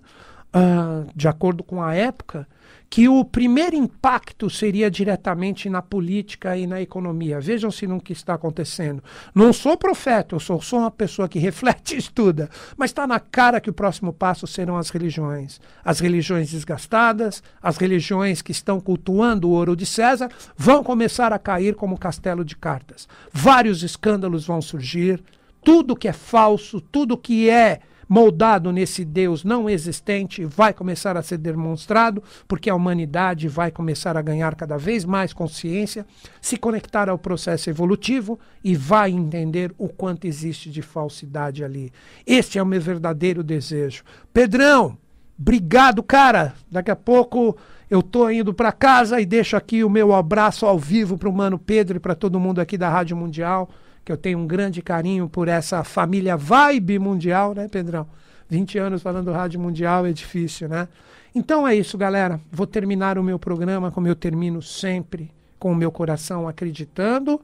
Uh, 0.53 1.09
de 1.15 1.29
acordo 1.29 1.63
com 1.63 1.81
a 1.81 1.95
época, 1.95 2.45
que 2.91 3.07
o 3.07 3.23
primeiro 3.23 3.73
impacto 3.73 4.49
seria 4.49 4.91
diretamente 4.91 5.69
na 5.69 5.81
política 5.81 6.57
e 6.57 6.67
na 6.67 6.81
economia. 6.81 7.39
Vejam 7.39 7.71
se 7.71 7.87
no 7.87 8.01
que 8.01 8.11
está 8.11 8.33
acontecendo. 8.33 9.01
Não 9.33 9.53
sou 9.53 9.77
profeta, 9.77 10.35
eu 10.35 10.41
sou 10.41 10.61
só 10.61 10.79
uma 10.79 10.91
pessoa 10.91 11.29
que 11.29 11.39
reflete 11.39 11.95
e 11.95 11.99
estuda, 11.99 12.49
mas 12.75 12.89
está 12.89 13.07
na 13.07 13.17
cara 13.17 13.61
que 13.61 13.69
o 13.69 13.73
próximo 13.73 14.11
passo 14.11 14.45
serão 14.45 14.75
as 14.75 14.89
religiões. 14.89 15.61
As 15.85 16.01
religiões 16.01 16.51
desgastadas, 16.51 17.41
as 17.63 17.77
religiões 17.77 18.41
que 18.41 18.51
estão 18.51 18.81
cultuando 18.81 19.47
o 19.47 19.51
ouro 19.51 19.73
de 19.73 19.85
César, 19.85 20.29
vão 20.57 20.83
começar 20.83 21.31
a 21.31 21.39
cair 21.39 21.75
como 21.75 21.97
castelo 21.97 22.43
de 22.43 22.57
cartas. 22.57 23.07
Vários 23.31 23.83
escândalos 23.83 24.45
vão 24.45 24.61
surgir, 24.61 25.23
tudo 25.63 25.95
que 25.95 26.09
é 26.09 26.13
falso, 26.13 26.81
tudo 26.81 27.17
que 27.17 27.49
é 27.49 27.79
moldado 28.12 28.74
nesse 28.74 29.06
Deus 29.06 29.45
não 29.45 29.69
existente 29.69 30.43
vai 30.43 30.74
começar 30.74 31.15
a 31.15 31.21
ser 31.21 31.38
demonstrado, 31.38 32.21
porque 32.45 32.69
a 32.69 32.76
humanidade 32.76 33.47
vai 33.47 33.71
começar 33.71 34.17
a 34.17 34.21
ganhar 34.21 34.54
cada 34.56 34.76
vez 34.76 35.06
mais 35.06 35.32
consciência, 35.32 36.06
se 36.41 36.58
conectar 36.58 37.08
ao 37.08 37.17
processo 37.17 37.69
evolutivo 37.69 38.38
e 38.62 38.76
vai 38.76 39.12
entender 39.12 39.74
o 39.78 39.88
quanto 39.88 40.28
existe 40.28 40.69
de 40.69 40.82
falsidade 40.82 41.63
ali. 41.63 41.89
Este 42.28 42.60
é 42.60 42.62
o 42.62 42.65
meu 42.65 42.82
verdadeiro 42.82 43.41
desejo. 43.41 44.04
Pedrão, 44.34 44.97
obrigado, 45.39 46.04
cara. 46.04 46.54
Daqui 46.69 46.91
a 46.91 46.97
pouco 46.97 47.56
eu 47.89 48.04
tô 48.04 48.30
indo 48.30 48.54
para 48.54 48.74
casa 48.74 49.21
e 49.21 49.26
deixo 49.26 49.56
aqui 49.56 49.86
o 49.86 49.89
meu 49.89 50.13
abraço 50.13 50.65
ao 50.65 50.78
vivo 50.78 51.17
para 51.17 51.30
o 51.30 51.34
Mano 51.34 51.58
Pedro 51.58 51.95
e 51.95 52.00
para 52.02 52.13
todo 52.13 52.41
mundo 52.41 52.60
aqui 52.60 52.78
da 52.78 52.89
Rádio 52.89 53.15
Mundial 53.15 53.69
que 54.03 54.11
eu 54.11 54.17
tenho 54.17 54.39
um 54.39 54.47
grande 54.47 54.81
carinho 54.81 55.29
por 55.29 55.47
essa 55.47 55.83
família 55.83 56.35
vibe 56.35 56.99
mundial, 56.99 57.53
né, 57.53 57.67
Pedrão? 57.67 58.07
20 58.49 58.77
anos 58.77 59.01
falando 59.01 59.31
rádio 59.31 59.59
mundial 59.59 60.05
é 60.05 60.11
difícil, 60.11 60.67
né? 60.67 60.87
Então 61.33 61.65
é 61.67 61.73
isso, 61.73 61.97
galera. 61.97 62.39
Vou 62.51 62.67
terminar 62.67 63.17
o 63.17 63.23
meu 63.23 63.39
programa 63.39 63.91
como 63.91 64.07
eu 64.07 64.15
termino 64.15 64.61
sempre, 64.61 65.31
com 65.57 65.71
o 65.71 65.75
meu 65.75 65.91
coração 65.91 66.47
acreditando 66.47 67.39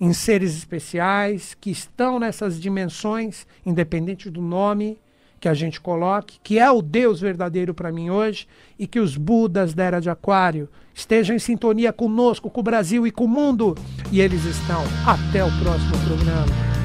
em 0.00 0.12
seres 0.12 0.56
especiais 0.56 1.56
que 1.60 1.70
estão 1.70 2.18
nessas 2.18 2.60
dimensões, 2.60 3.46
independente 3.64 4.30
do 4.30 4.40
nome 4.40 4.98
que 5.42 5.48
a 5.48 5.54
gente 5.54 5.80
coloque, 5.80 6.38
que 6.40 6.56
é 6.56 6.70
o 6.70 6.80
Deus 6.80 7.20
verdadeiro 7.20 7.74
para 7.74 7.90
mim 7.90 8.10
hoje, 8.10 8.46
e 8.78 8.86
que 8.86 9.00
os 9.00 9.16
Budas 9.16 9.74
da 9.74 9.82
Era 9.82 10.00
de 10.00 10.08
Aquário 10.08 10.68
estejam 10.94 11.34
em 11.34 11.40
sintonia 11.40 11.92
conosco, 11.92 12.48
com 12.48 12.60
o 12.60 12.62
Brasil 12.62 13.04
e 13.08 13.10
com 13.10 13.24
o 13.24 13.28
mundo. 13.28 13.74
E 14.12 14.20
eles 14.20 14.44
estão. 14.44 14.84
Até 15.04 15.44
o 15.44 15.50
próximo 15.58 15.98
programa. 16.06 16.81